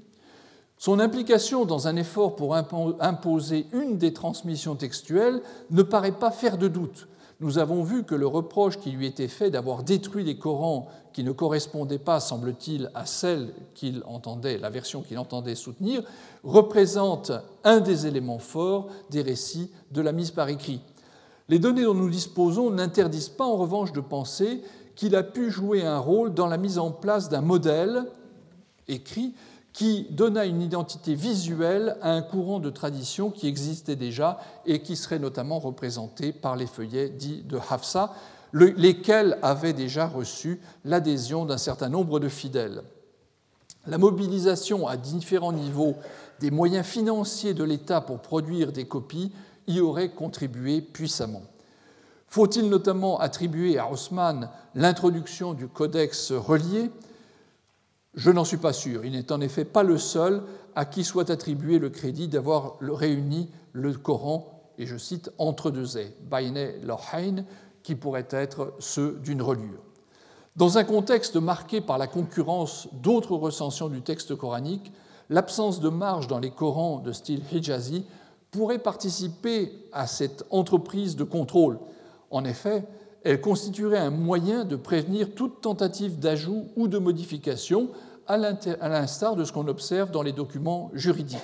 [0.78, 5.42] Son implication dans un effort pour imposer une des transmissions textuelles
[5.72, 7.08] ne paraît pas faire de doute,
[7.40, 11.24] nous avons vu que le reproche qui lui était fait d'avoir détruit les Corans qui
[11.24, 16.04] ne correspondaient pas, semble-t-il, à celle qu'il entendait, la version qu'il entendait soutenir,
[16.44, 17.32] représente
[17.64, 20.82] un des éléments forts des récits de la mise par écrit.
[21.50, 24.62] Les données dont nous disposons n'interdisent pas en revanche de penser
[24.96, 28.06] qu'il a pu jouer un rôle dans la mise en place d'un modèle
[28.88, 29.34] écrit
[29.74, 34.96] qui donna une identité visuelle à un courant de tradition qui existait déjà et qui
[34.96, 38.14] serait notamment représenté par les feuillets dits de Hafsa,
[38.54, 42.84] lesquels avaient déjà reçu l'adhésion d'un certain nombre de fidèles.
[43.88, 45.96] La mobilisation à différents niveaux
[46.40, 49.32] des moyens financiers de l'État pour produire des copies
[49.68, 51.42] y aurait contribué puissamment.
[52.28, 56.90] Faut-il notamment attribuer à Haussmann l'introduction du codex relié?
[58.16, 59.06] Je n'en suis pas sûr.
[59.06, 60.44] Il n'est en effet pas le seul
[60.76, 65.98] à qui soit attribué le crédit d'avoir réuni le Coran, et je cite, entre deux
[65.98, 67.46] ais, Baine Lohain,
[67.84, 69.82] qui pourrait être ceux d'une relure.
[70.56, 74.92] Dans un contexte marqué par la concurrence d'autres recensions du texte coranique,
[75.30, 78.06] l'absence de marge dans les Corans de style hijazi
[78.52, 81.80] pourrait participer à cette entreprise de contrôle.
[82.30, 82.86] En effet,
[83.24, 87.90] elle constituerait un moyen de prévenir toute tentative d'ajout ou de modification,
[88.28, 91.40] à l'instar de ce qu'on observe dans les documents juridiques.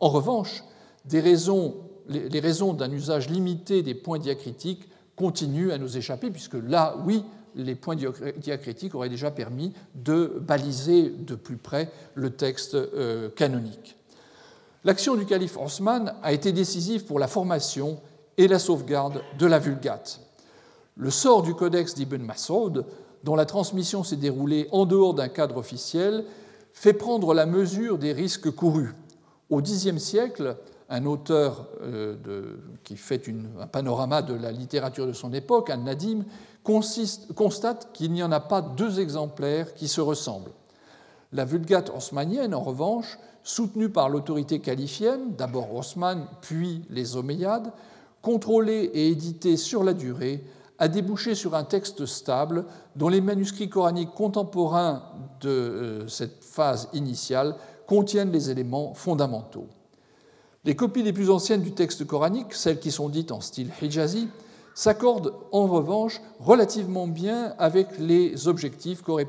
[0.00, 0.64] En revanche,
[1.10, 7.24] les raisons d'un usage limité des points diacritiques continuent à nous échapper, puisque là, oui,
[7.54, 7.96] les points
[8.36, 13.96] diacritiques auraient déjà permis de baliser de plus près le texte euh, canonique.
[14.84, 18.00] L'action du calife Osman a été décisive pour la formation
[18.36, 20.20] et la sauvegarde de la Vulgate.
[20.98, 22.84] Le sort du codex d'Ibn Masoud,
[23.22, 26.24] dont la transmission s'est déroulée en dehors d'un cadre officiel,
[26.72, 28.90] fait prendre la mesure des risques courus.
[29.48, 30.56] Au Xe siècle,
[30.88, 32.16] un auteur euh,
[32.82, 33.22] qui fait
[33.60, 36.24] un panorama de la littérature de son époque, Al-Nadim,
[36.64, 40.50] constate qu'il n'y en a pas deux exemplaires qui se ressemblent.
[41.32, 47.72] La Vulgate osmanienne, en revanche, soutenue par l'autorité califienne, d'abord Osman, puis les Omeyyades,
[48.20, 50.42] contrôlée et éditée sur la durée,
[50.78, 52.64] a débouché sur un texte stable
[52.96, 55.02] dont les manuscrits coraniques contemporains
[55.40, 57.56] de euh, cette phase initiale
[57.86, 59.66] contiennent les éléments fondamentaux.
[60.64, 64.28] Les copies les plus anciennes du texte coranique, celles qui sont dites en style hijazi,
[64.74, 69.28] s'accordent en revanche relativement bien avec les objectifs qu'aurait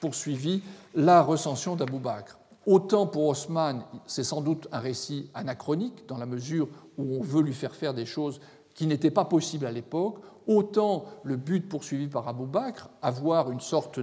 [0.00, 0.62] poursuivi
[0.94, 2.36] la recension d'Abou Bakr.
[2.66, 7.40] Autant pour Osman, c'est sans doute un récit anachronique, dans la mesure où on veut
[7.40, 8.40] lui faire faire des choses
[8.74, 10.18] qui n'étaient pas possibles à l'époque,
[10.50, 14.00] autant le but poursuivi par Abou Bakr, avoir une sorte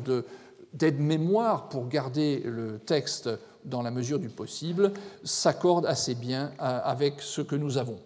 [0.73, 3.29] d'aide-mémoire pour garder le texte
[3.65, 4.93] dans la mesure du possible,
[5.23, 7.99] s'accorde assez bien avec ce que nous avons.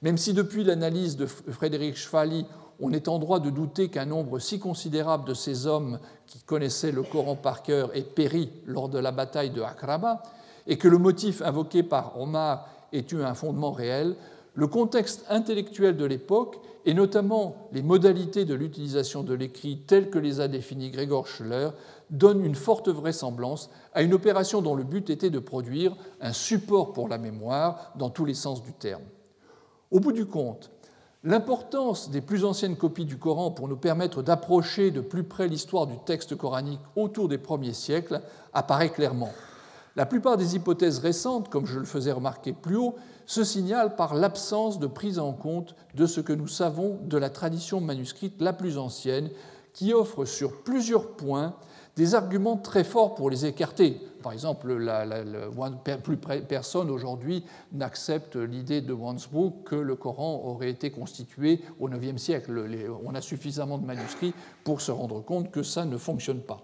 [0.00, 2.46] Même si depuis l'analyse de Frédéric Schwally,
[2.80, 6.92] on est en droit de douter qu'un nombre si considérable de ces hommes qui connaissaient
[6.92, 10.22] le Coran par cœur ait péri lors de la bataille de Akraba,
[10.68, 14.14] et que le motif invoqué par Omar ait eu un fondement réel,
[14.54, 20.18] le contexte intellectuel de l'époque, et notamment les modalités de l'utilisation de l'écrit telles que
[20.18, 21.70] les a définies Gregor Schuller,
[22.10, 26.92] donne une forte vraisemblance à une opération dont le but était de produire un support
[26.92, 29.02] pour la mémoire dans tous les sens du terme.
[29.90, 30.70] Au bout du compte,
[31.24, 35.86] l'importance des plus anciennes copies du Coran pour nous permettre d'approcher de plus près l'histoire
[35.86, 38.20] du texte coranique autour des premiers siècles
[38.52, 39.30] apparaît clairement.
[39.94, 42.96] La plupart des hypothèses récentes, comme je le faisais remarquer plus haut,
[43.32, 47.30] se signalent par l'absence de prise en compte de ce que nous savons de la
[47.30, 49.30] tradition manuscrite la plus ancienne,
[49.72, 51.54] qui offre sur plusieurs points
[51.96, 53.98] des arguments très forts pour les écarter.
[54.22, 54.76] Par exemple,
[56.46, 62.66] personne aujourd'hui n'accepte l'idée de Wansbrook que le Coran aurait été constitué au IXe siècle.
[63.02, 66.60] On a suffisamment de manuscrits pour se rendre compte que ça ne fonctionne pas.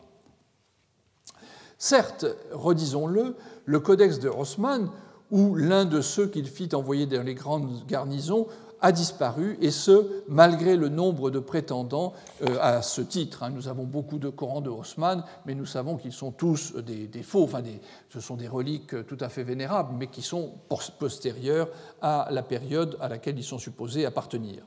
[1.78, 4.90] Certes, redisons-le, le codex de Haussmann,
[5.30, 8.46] ou l'un de ceux qu'il fit envoyer dans les grandes garnisons,
[8.80, 12.12] a disparu, et ce, malgré le nombre de prétendants
[12.42, 13.42] euh, à ce titre.
[13.42, 13.50] Hein.
[13.50, 17.42] Nous avons beaucoup de Corans de Haussmann, mais nous savons qu'ils sont tous des, faux,
[17.42, 17.62] enfin
[18.08, 20.52] ce sont des reliques tout à fait vénérables, mais qui sont
[20.98, 21.68] postérieures
[22.00, 24.64] à la période à laquelle ils sont supposés appartenir.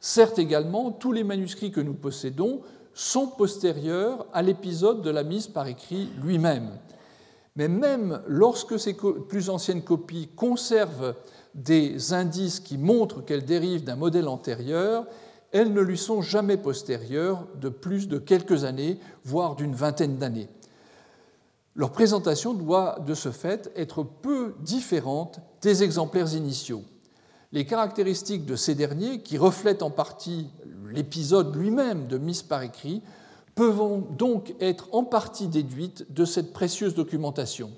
[0.00, 2.60] Certes également, tous les manuscrits que nous possédons
[2.92, 6.70] sont postérieurs à l'épisode de la mise par écrit lui-même.
[7.56, 11.14] Mais même lorsque ces plus anciennes copies conservent
[11.54, 15.06] des indices qui montrent qu'elles dérivent d'un modèle antérieur,
[15.52, 20.48] elles ne lui sont jamais postérieures de plus de quelques années, voire d'une vingtaine d'années.
[21.74, 26.82] Leur présentation doit de ce fait être peu différente des exemplaires initiaux.
[27.52, 30.48] Les caractéristiques de ces derniers, qui reflètent en partie
[30.92, 33.02] l'épisode lui-même de mise par écrit,
[33.60, 37.70] peuvent donc être en partie déduites de cette précieuse documentation.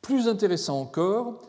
[0.00, 1.42] Plus intéressant encore,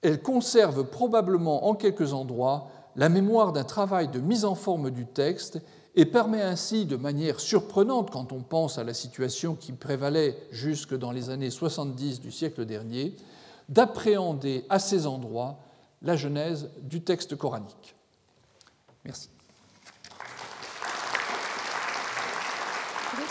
[0.00, 5.04] elle conserve probablement en quelques endroits la mémoire d'un travail de mise en forme du
[5.04, 5.60] texte
[5.94, 10.96] et permet ainsi, de manière surprenante quand on pense à la situation qui prévalait jusque
[10.96, 13.14] dans les années 70 du siècle dernier,
[13.68, 15.58] d'appréhender à ces endroits
[16.00, 17.94] la genèse du texte coranique.
[19.04, 19.33] Merci.